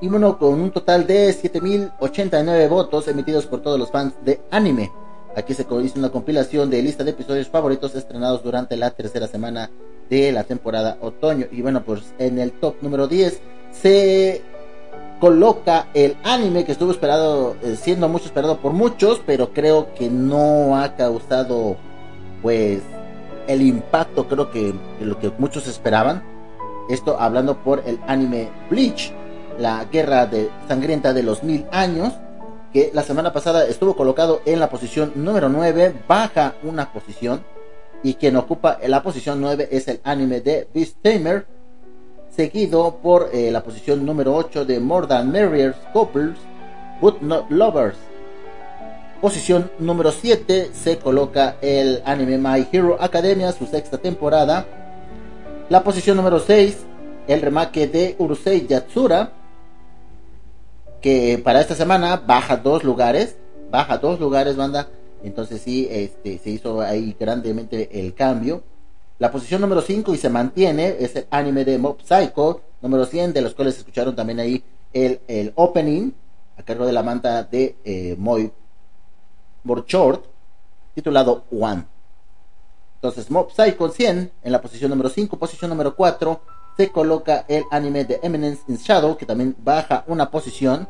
[0.00, 4.92] Y bueno, con un total de 7.089 votos emitidos por todos los fans de anime.
[5.36, 9.70] Aquí se hizo una compilación de lista de episodios favoritos estrenados durante la tercera semana
[10.08, 11.46] de la temporada otoño.
[11.50, 13.40] Y bueno, pues en el top número 10
[13.72, 14.42] se
[15.20, 20.08] coloca el anime que estuvo esperado, eh, siendo mucho esperado por muchos, pero creo que
[20.08, 21.76] no ha causado
[22.40, 22.82] pues
[23.48, 26.22] el impacto creo que lo que muchos esperaban.
[26.88, 29.12] Esto hablando por el anime Bleach,
[29.58, 32.14] la guerra de, sangrienta de los mil años,
[32.72, 37.42] que la semana pasada estuvo colocado en la posición número 9, baja una posición,
[38.02, 41.46] y quien ocupa la posición 9 es el anime de Beast Tamer,
[42.30, 46.38] seguido por eh, la posición número 8 de More Than Merrier Couples,
[47.00, 48.07] But Not Lovers.
[49.20, 54.64] Posición número 7 se coloca el anime My Hero Academia, su sexta temporada.
[55.68, 56.76] La posición número 6,
[57.26, 59.32] el remake de Urusei Yatsura,
[61.00, 63.36] que para esta semana baja dos lugares,
[63.72, 64.88] baja dos lugares, banda.
[65.24, 68.62] Entonces sí, este, se hizo ahí grandemente el cambio.
[69.18, 73.32] La posición número 5 y se mantiene es el anime de Mob Psycho, número 100,
[73.32, 74.62] de los cuales escucharon también ahí
[74.92, 76.12] el, el opening,
[76.56, 78.52] a cargo de la manta de eh, Moy
[79.68, 80.24] Borchort,
[80.94, 81.86] titulado One.
[82.96, 86.40] Entonces Mob Psycho 100 en la posición número 5, posición número 4
[86.76, 90.88] se coloca el anime de Eminence in Shadow, que también baja una posición,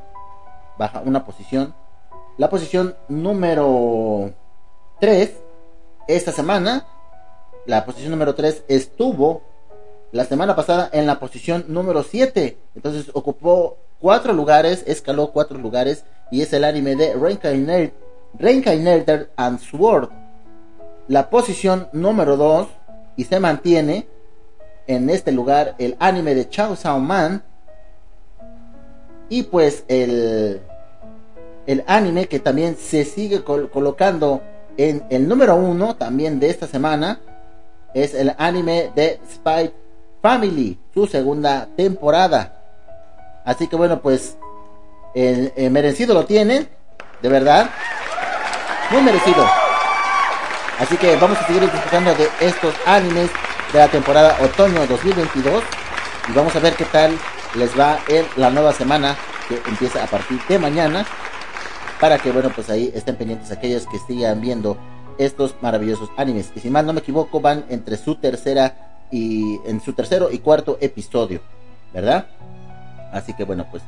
[0.79, 1.75] baja una posición.
[2.39, 4.33] La posición número
[5.01, 5.33] 3
[6.07, 6.87] esta semana
[7.69, 9.43] la posición número 3 estuvo
[10.11, 12.57] la semana pasada en la posición número 7.
[12.75, 17.15] Entonces ocupó cuatro lugares, escaló cuatro lugares y es el anime de
[18.35, 20.11] Reincarnator and Sword.
[21.09, 22.69] La posición número 2
[23.17, 24.09] y se mantiene
[24.87, 27.43] en este lugar el anime de Chao Sao Man.
[29.29, 30.61] Y pues el,
[31.67, 34.43] el anime que también se sigue colocando
[34.79, 37.21] en el número 1 también de esta semana
[37.95, 39.73] es el anime de Spy
[40.23, 42.55] Family, su segunda temporada.
[43.45, 44.37] Así que bueno, pues
[45.15, 46.69] el, merecido lo tienen,
[47.23, 47.71] de verdad,
[48.91, 49.45] muy merecido.
[50.79, 53.31] Así que vamos a seguir disfrutando de estos animes
[53.73, 55.63] de la temporada otoño 2022
[56.29, 57.19] y vamos a ver qué tal
[57.55, 59.17] les va en la nueva semana
[59.49, 61.05] que empieza a partir de mañana
[62.01, 64.79] para que bueno pues ahí estén pendientes aquellos que sigan viendo
[65.19, 66.53] estos maravillosos animes.
[66.55, 70.39] Y si mal no me equivoco, van entre su tercera y en su tercero y
[70.39, 71.41] cuarto episodio,
[71.93, 72.27] ¿verdad?
[73.13, 73.83] Así que bueno, pues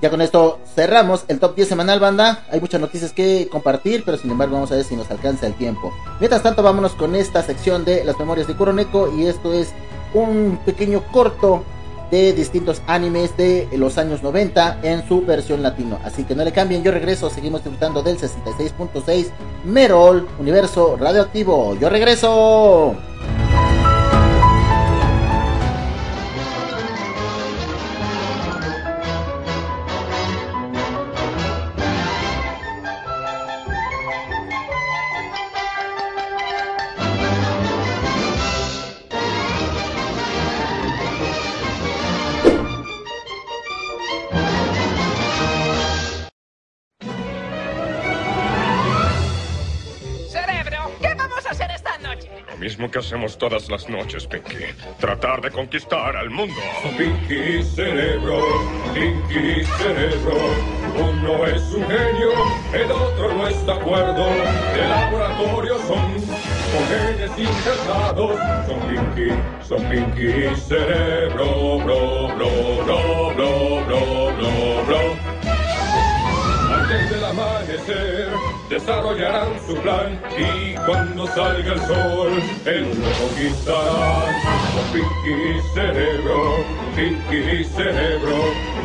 [0.00, 2.44] ya con esto cerramos el top 10 semanal, banda.
[2.50, 5.54] Hay muchas noticias que compartir, pero sin embargo vamos a ver si nos alcanza el
[5.54, 5.92] tiempo.
[6.20, 9.72] Mientras tanto, vámonos con esta sección de las memorias de Kuroneko y esto es
[10.14, 11.64] un pequeño corto
[12.10, 15.98] de distintos animes de los años 90 en su versión latino.
[16.04, 19.26] Así que no le cambien, yo regreso, seguimos disfrutando del 66.6
[19.64, 21.76] Merol, Universo Radioactivo.
[21.78, 22.96] Yo regreso.
[53.20, 54.64] Hacemos todas las noches, Pinky.
[54.98, 56.54] Tratar de conquistar al mundo.
[56.96, 58.40] Pinky Cerebro,
[58.94, 60.36] Pinky Cerebro.
[60.96, 62.30] Uno es un genio,
[62.72, 64.24] el otro no está de acuerdo.
[64.74, 68.38] De laboratorio son, con genes injertados.
[68.66, 69.34] Son Pinky,
[69.68, 75.30] son Pinky Cerebro, bro, bro, bro, bro, bro, bro, bro
[76.90, 78.28] antes del amanecer
[78.70, 82.32] desarrollarán su plan y cuando salga el sol
[82.64, 82.86] el
[83.18, 84.34] conquistarán
[84.72, 86.64] con Pinky Cerebro,
[86.94, 88.36] Pinky Cerebro.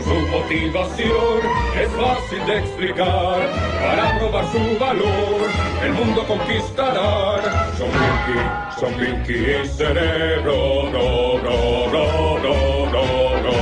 [0.03, 1.39] Su motivación
[1.79, 3.49] es fácil de explicar
[3.79, 5.49] para probar su valor
[5.83, 7.41] el mundo conquistarán.
[7.77, 13.55] Son Pinky, son Pinky Cerebro, no, no, no, no, no, no.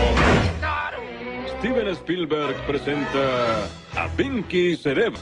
[1.59, 5.19] Steven Spielberg presenta a Pinky Cerebro.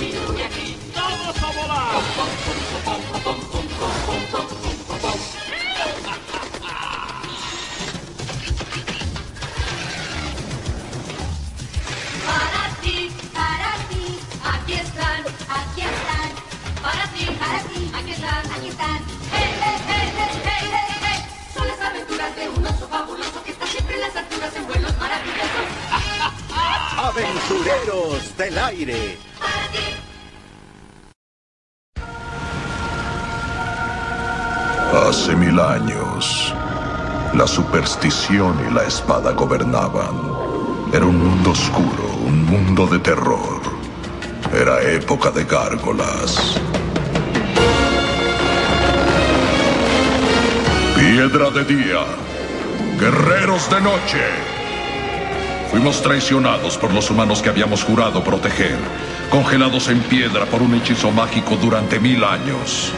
[0.00, 2.00] ¡Vamos a volar!
[15.48, 16.30] aquí están,
[16.80, 19.02] para ti, para ti, aquí están, aquí están.
[19.30, 21.18] Hey, hey, hey, hey, hey, hey, hey.
[21.54, 24.96] Son las aventuras de un oso fabuloso que está siempre en las alturas en vuelos
[24.96, 25.89] maravillosos.
[27.02, 29.16] Aventureros del aire.
[34.92, 36.52] Hace mil años,
[37.32, 40.14] la superstición y la espada gobernaban.
[40.92, 43.62] Era un mundo oscuro, un mundo de terror.
[44.52, 46.60] Era época de gárgolas.
[50.96, 52.04] Piedra de día,
[52.98, 54.49] guerreros de noche.
[55.70, 58.76] Fuimos traicionados por los humanos que habíamos jurado proteger,
[59.30, 62.92] congelados en piedra por un hechizo mágico durante mil años.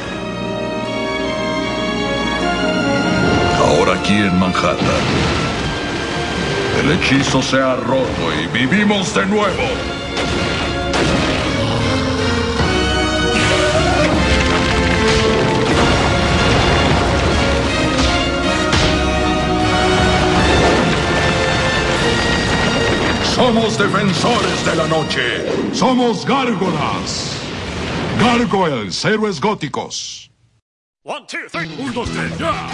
[3.58, 5.04] Ahora aquí en Manhattan,
[6.82, 9.91] el hechizo se ha roto y vivimos de nuevo.
[23.42, 25.74] Somos defensores de la noche.
[25.74, 27.40] Somos gárgolas.
[28.20, 30.30] Gargoyles, héroes góticos.
[31.02, 31.68] One, two, three.
[31.76, 32.68] Un, dos, tres, ya.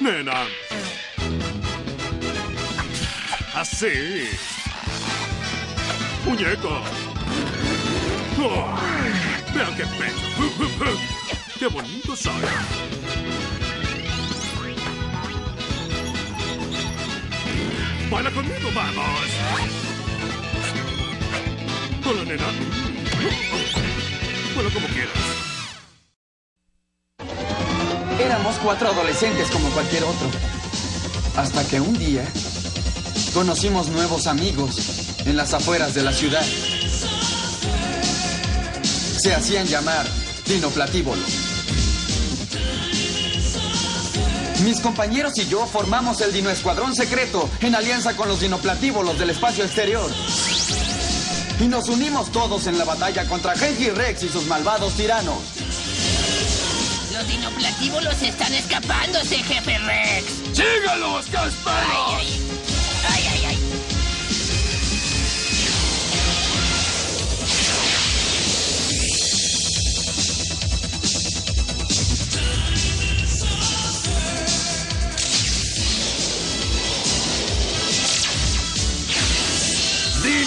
[0.00, 0.46] Nena.
[3.56, 4.28] Así.
[6.24, 6.80] Muñeco.
[8.38, 8.66] Oh,
[9.52, 10.22] vean qué pecho.
[11.58, 12.32] Qué bonito soy.
[18.10, 19.28] Baila conmigo, vamos.
[22.08, 22.44] Hola, nena.
[24.54, 25.12] Bueno, como quieras.
[28.20, 30.28] Éramos cuatro adolescentes como cualquier otro.
[31.36, 32.24] Hasta que un día
[33.34, 36.44] conocimos nuevos amigos en las afueras de la ciudad.
[38.82, 40.06] Se hacían llamar
[40.46, 41.45] dinoplatívolos.
[44.64, 49.30] Mis compañeros y yo formamos el Dino Escuadrón Secreto en alianza con los dinoplatívolos del
[49.30, 50.10] espacio exterior.
[51.60, 55.38] Y nos unimos todos en la batalla contra Genji Rex y sus malvados tiranos.
[57.12, 60.26] Los dinoplatívolos están escapándose, jefe Rex.
[60.52, 61.26] ¡Sígalos!
[61.34, 62.42] Ay, ay,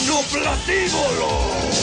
[0.09, 1.78] ¡Dinoplatívolos!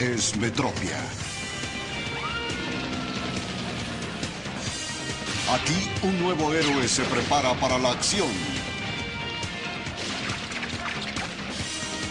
[0.00, 0.98] Es Metropia.
[5.52, 8.28] Aquí un nuevo héroe se prepara para la acción.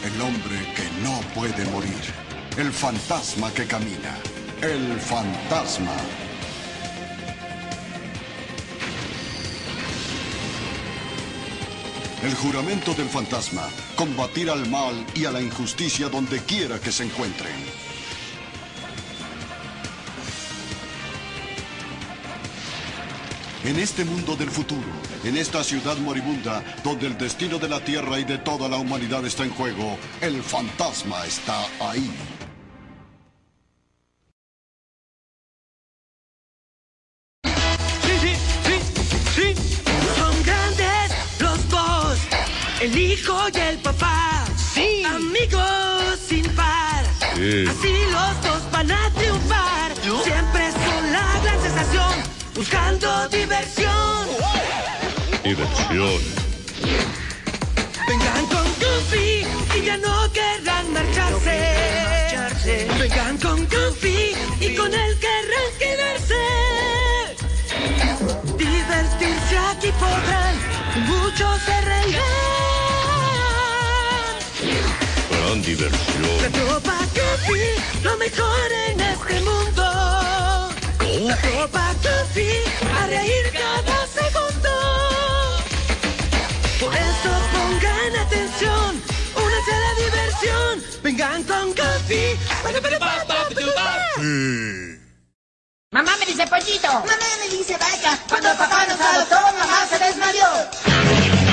[0.05, 2.13] El hombre que no puede morir.
[2.57, 4.17] El fantasma que camina.
[4.61, 5.95] El fantasma.
[12.21, 13.67] El juramento del fantasma.
[13.95, 17.68] Combatir al mal y a la injusticia donde quiera que se encuentren.
[23.69, 24.81] En este mundo del futuro,
[25.23, 29.23] en esta ciudad moribunda, donde el destino de la Tierra y de toda la humanidad
[29.27, 32.09] está en juego, el fantasma está ahí.
[52.59, 54.27] Buscando diversión.
[55.45, 56.21] Diversión.
[58.05, 59.45] Vengan con Goofy
[59.77, 61.57] y ya no querrán marcharse.
[62.99, 66.43] Vengan con Goofy y con él querrán quedarse.
[68.57, 70.55] Divertirse aquí podrán,
[71.07, 72.23] muchos se reirán.
[75.31, 76.41] Gran diversión.
[76.41, 79.88] La tropa Goofy, lo mejor en este mundo.
[81.09, 82.51] Tropa Goofy,
[83.01, 84.69] a reír cada segundo.
[86.79, 89.01] Por eso pongan atención,
[89.35, 90.83] únanse a la diversión.
[91.01, 92.37] Vengan con Goofy.
[95.91, 96.87] Mamá me dice pollito.
[96.87, 98.19] Mamá me dice vaca.
[98.29, 101.48] Cuando papá nos adoptó, mamá se desmayó.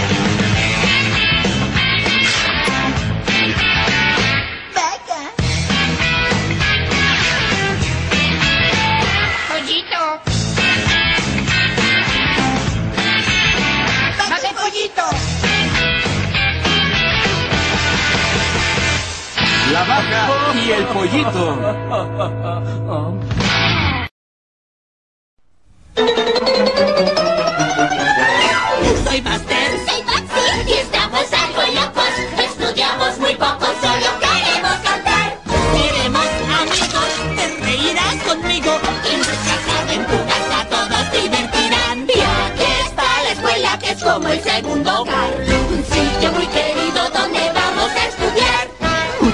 [19.72, 21.59] La vaca y el pollito.
[29.05, 29.76] Soy Master.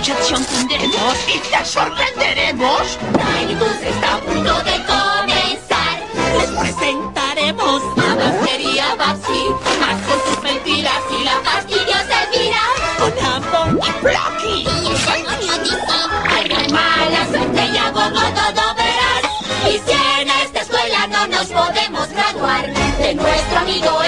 [0.03, 2.99] Tendremos y te sorprenderemos.
[3.13, 5.97] Nightus está a punto de comenzar.
[6.39, 9.47] Les presentaremos a Bacteria Babsi,
[9.79, 12.63] más con sus mentiras y la fastidiosa Elvira.
[12.99, 14.65] Con Ambon y Flocky.
[14.65, 15.87] Y el demonio dice.
[16.29, 19.23] Hay mala suerte y a gogo todo verás.
[19.69, 24.02] Y si en esta escuela no nos podemos graduar, de nuestro amigo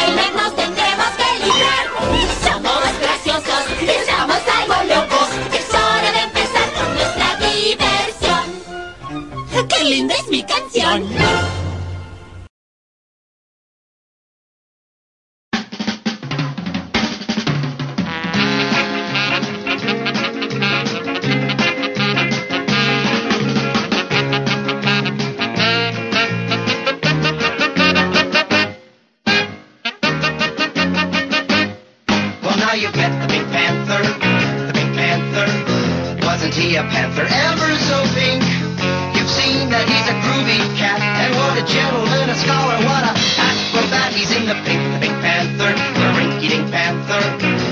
[36.76, 38.42] a panther ever so pink?
[39.14, 43.12] You've seen that he's a groovy cat, and what a gentleman, a scholar, what a
[43.14, 44.12] acrobat.
[44.12, 47.22] He's in the pink, the Pink Panther, the rink-eating panther.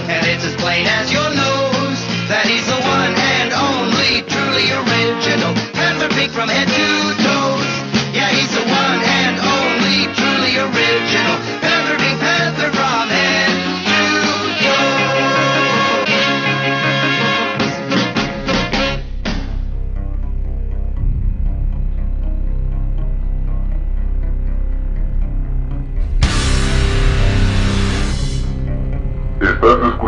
[0.06, 2.00] And it's as plain as your nose
[2.30, 6.71] that he's the one and only truly original panther pink from head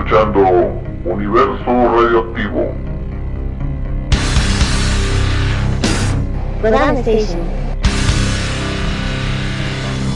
[0.05, 2.75] escuchando Universo Radioactivo.
[7.03, 7.41] Station.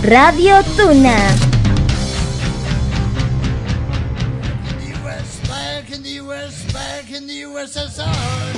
[0.02, 1.16] Radio Tuna.
[5.48, 8.57] Back in the US, back in the USSR.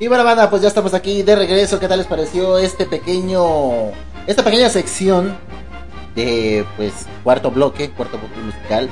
[0.00, 1.78] Y bueno, banda, pues ya estamos aquí de regreso.
[1.78, 3.90] ¿Qué tal les pareció este pequeño.
[4.26, 5.36] Esta pequeña sección
[6.14, 8.88] de, pues, cuarto bloque, cuarto bloque musical,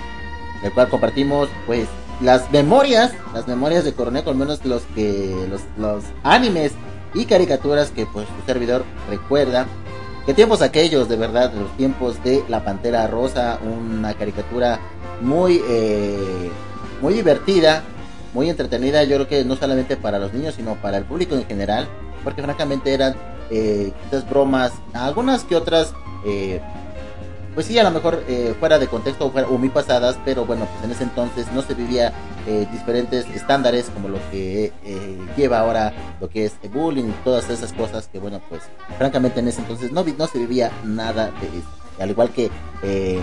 [0.62, 1.88] del cual compartimos, pues,
[2.20, 6.72] las memorias, las memorias de Coronel, al menos los que, los, los animes
[7.14, 9.66] y caricaturas que, pues, su servidor recuerda.
[10.26, 14.78] qué tiempos aquellos, de verdad, los tiempos de La Pantera Rosa, una caricatura
[15.22, 16.50] muy, eh,
[17.00, 17.82] muy divertida,
[18.34, 21.46] muy entretenida, yo creo que no solamente para los niños, sino para el público en
[21.46, 21.88] general,
[22.24, 23.14] porque francamente eran
[23.50, 25.92] eh, estas bromas, algunas que otras,
[26.26, 26.60] eh,
[27.54, 30.66] pues sí, a lo mejor eh, fuera de contexto o, fuera- muy pasadas, pero bueno,
[30.66, 32.12] pues en ese entonces no se vivía
[32.72, 34.72] diferentes estándares como lo que
[35.36, 38.62] lleva ahora lo que es el bullying y todas esas cosas que bueno, pues
[38.96, 41.68] francamente en ese entonces no, no se vivía nada de eso.
[42.00, 42.50] Al igual que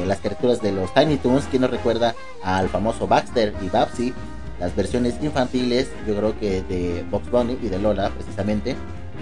[0.05, 2.13] las caricaturas de los Tiny Toons, quien nos recuerda
[2.43, 4.13] al famoso Baxter y Babsy,
[4.59, 8.75] las versiones infantiles, yo creo que de Box Bunny y de Lola precisamente.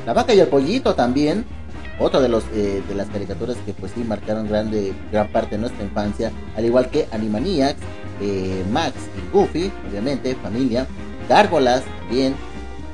[0.05, 1.45] La vaca y el pollito también,
[1.99, 5.61] otro de los eh, de las caricaturas que pues sí marcaron grande gran parte de
[5.61, 7.79] nuestra infancia, al igual que Animaniacs,
[8.21, 10.87] eh, Max y Goofy, obviamente, familia,
[11.29, 12.35] Gárgolas, bien,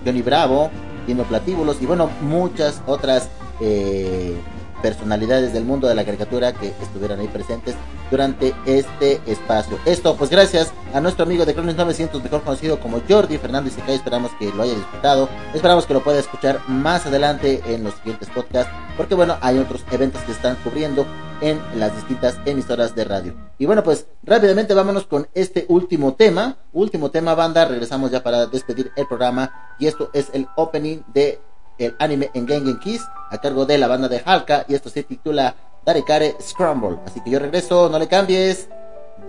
[0.06, 0.70] Johnny Bravo,
[1.08, 3.30] Dino Platíbulos y bueno, muchas otras
[3.62, 4.36] eh,
[4.82, 7.76] personalidades del mundo de la caricatura que estuvieron ahí presentes
[8.10, 9.78] durante este espacio.
[9.86, 13.96] Esto, pues gracias a nuestro amigo de Cronis 900, mejor conocido como Jordi Fernández Icay,
[13.96, 18.30] esperamos que lo haya disfrutado, esperamos que lo pueda escuchar más adelante en los siguientes
[18.30, 21.06] podcasts, porque bueno, hay otros eventos que están cubriendo
[21.42, 23.34] en las distintas emisoras de radio.
[23.58, 28.48] Y bueno, pues rápidamente vámonos con este último tema, último tema banda, regresamos ya para
[28.48, 31.40] despedir el programa y esto es el opening de
[31.80, 33.02] el anime en Gengen Kiss
[33.32, 37.00] a cargo de la banda de Halka y esto se titula Darekare Scramble.
[37.06, 38.70] Así que yo regreso, no le cambies.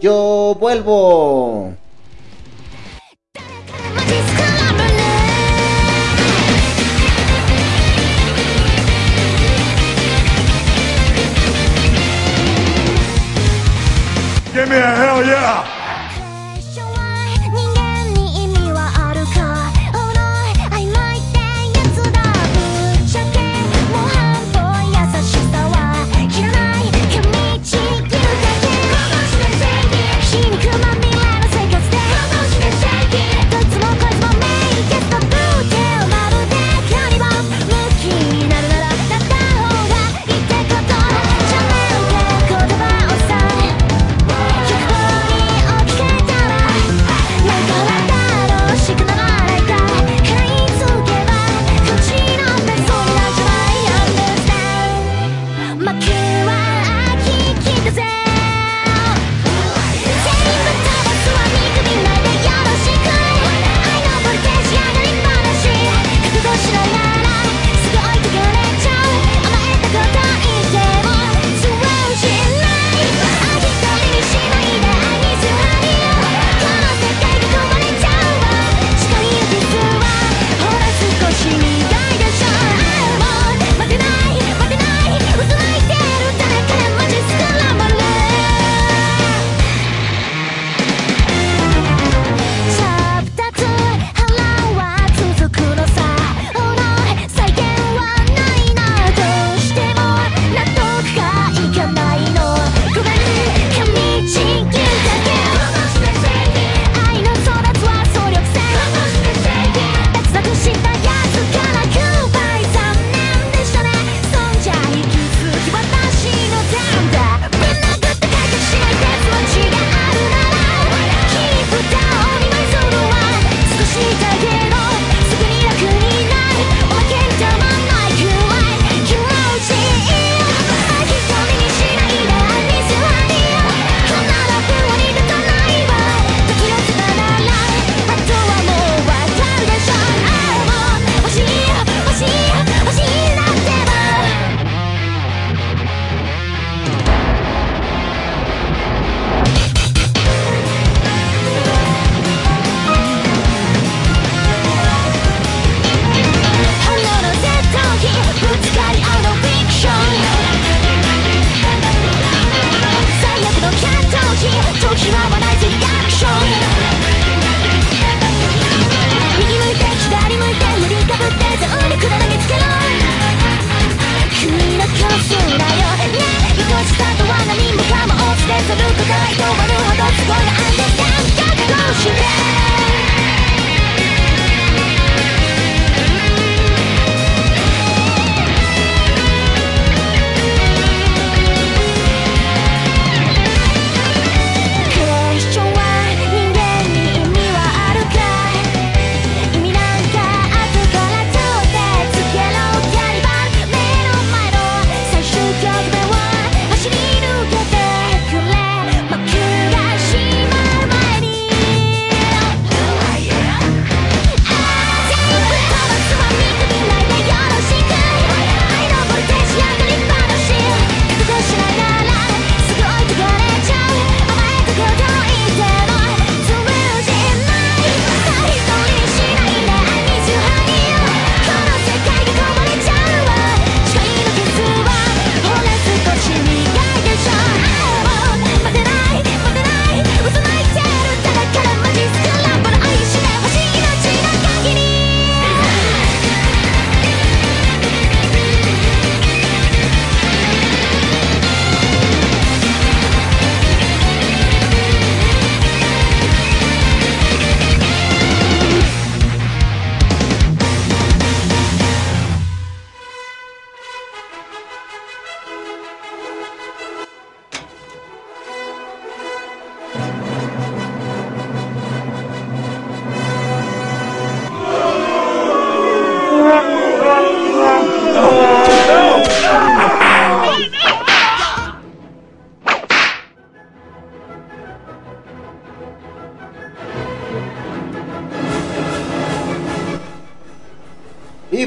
[0.00, 1.74] Yo vuelvo.
[14.52, 15.79] Give me a hell yeah!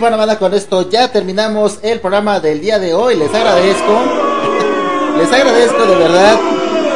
[0.03, 3.15] Bueno, banda, con esto ya terminamos el programa del día de hoy.
[3.15, 4.01] Les agradezco,
[5.17, 6.37] les agradezco de verdad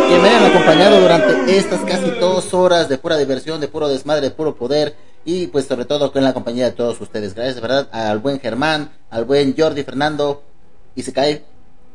[0.10, 4.20] que me hayan acompañado durante estas casi dos horas de pura diversión, de puro desmadre,
[4.20, 7.34] de puro poder y pues sobre todo con la compañía de todos ustedes.
[7.34, 10.44] Gracias de verdad al buen Germán, al buen Jordi Fernando
[10.94, 11.46] y se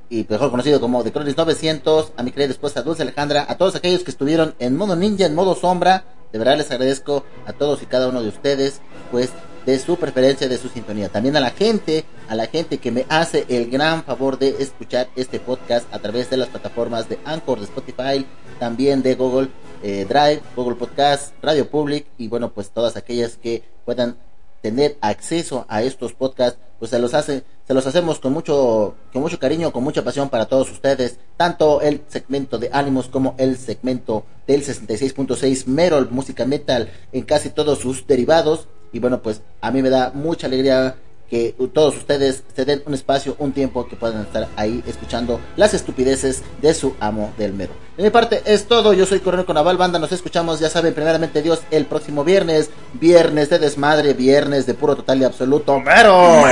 [0.08, 3.74] y mejor conocido como The Cronis 900, a mi querida esposa Dulce Alejandra, a todos
[3.74, 7.82] aquellos que estuvieron en modo ninja, en modo sombra, de verdad les agradezco a todos
[7.82, 8.80] y cada uno de ustedes,
[9.10, 9.28] pues
[9.66, 11.08] de su preferencia, de su sintonía.
[11.08, 15.08] También a la gente, a la gente que me hace el gran favor de escuchar
[15.16, 18.26] este podcast a través de las plataformas de Anchor, de Spotify,
[18.58, 19.48] también de Google
[19.82, 24.16] eh, Drive, Google Podcast, Radio Public y bueno, pues todas aquellas que puedan
[24.62, 29.20] tener acceso a estos podcasts, pues se los hace, se los hacemos con mucho, con
[29.20, 33.58] mucho cariño, con mucha pasión para todos ustedes, tanto el segmento de ánimos como el
[33.58, 38.68] segmento del 66.6 Merol Música Metal en casi todos sus derivados.
[38.92, 40.96] Y bueno, pues a mí me da mucha alegría
[41.32, 45.72] que todos ustedes se den un espacio, un tiempo que puedan estar ahí escuchando las
[45.72, 47.72] estupideces de su amo del mero.
[47.96, 51.40] De mi parte es todo, yo soy Coronel Conaval Banda, nos escuchamos, ya saben, primeramente
[51.40, 56.42] Dios, el próximo viernes, viernes de desmadre, viernes de puro total y absoluto mero.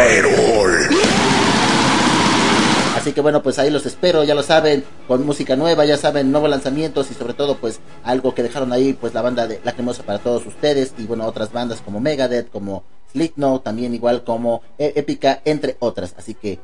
[3.00, 6.30] Así que bueno, pues ahí los espero, ya lo saben, con música nueva, ya saben,
[6.30, 10.02] nuevos lanzamientos y sobre todo pues algo que dejaron ahí pues la banda de Lacrimosa
[10.02, 15.40] para todos ustedes y bueno, otras bandas como Megadeth, como Slipknot, también igual como Épica,
[15.46, 16.14] entre otras.
[16.18, 16.58] Así que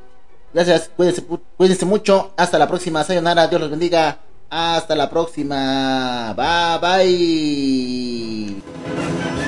[0.52, 1.24] gracias, cuídense,
[1.56, 4.18] cuídense mucho, hasta la próxima, sayonara, Dios los bendiga,
[4.50, 9.45] hasta la próxima, bye bye.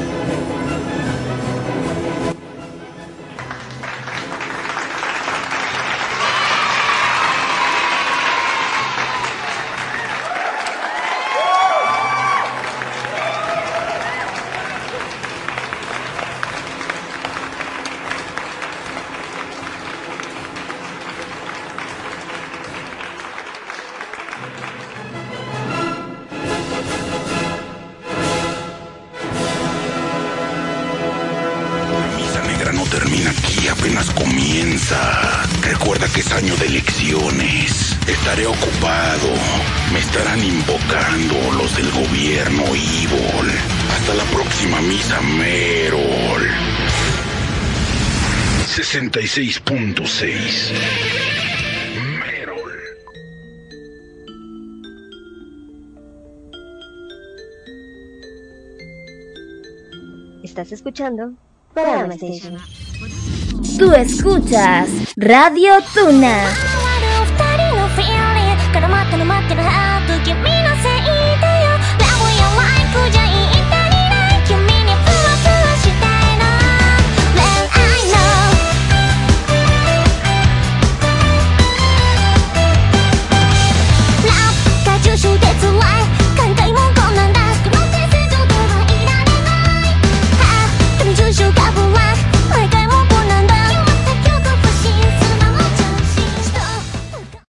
[49.11, 50.73] 66.6
[60.43, 61.33] Estás escuchando
[61.75, 62.57] Station.
[63.79, 66.49] Tú escuchas Radio Tuna.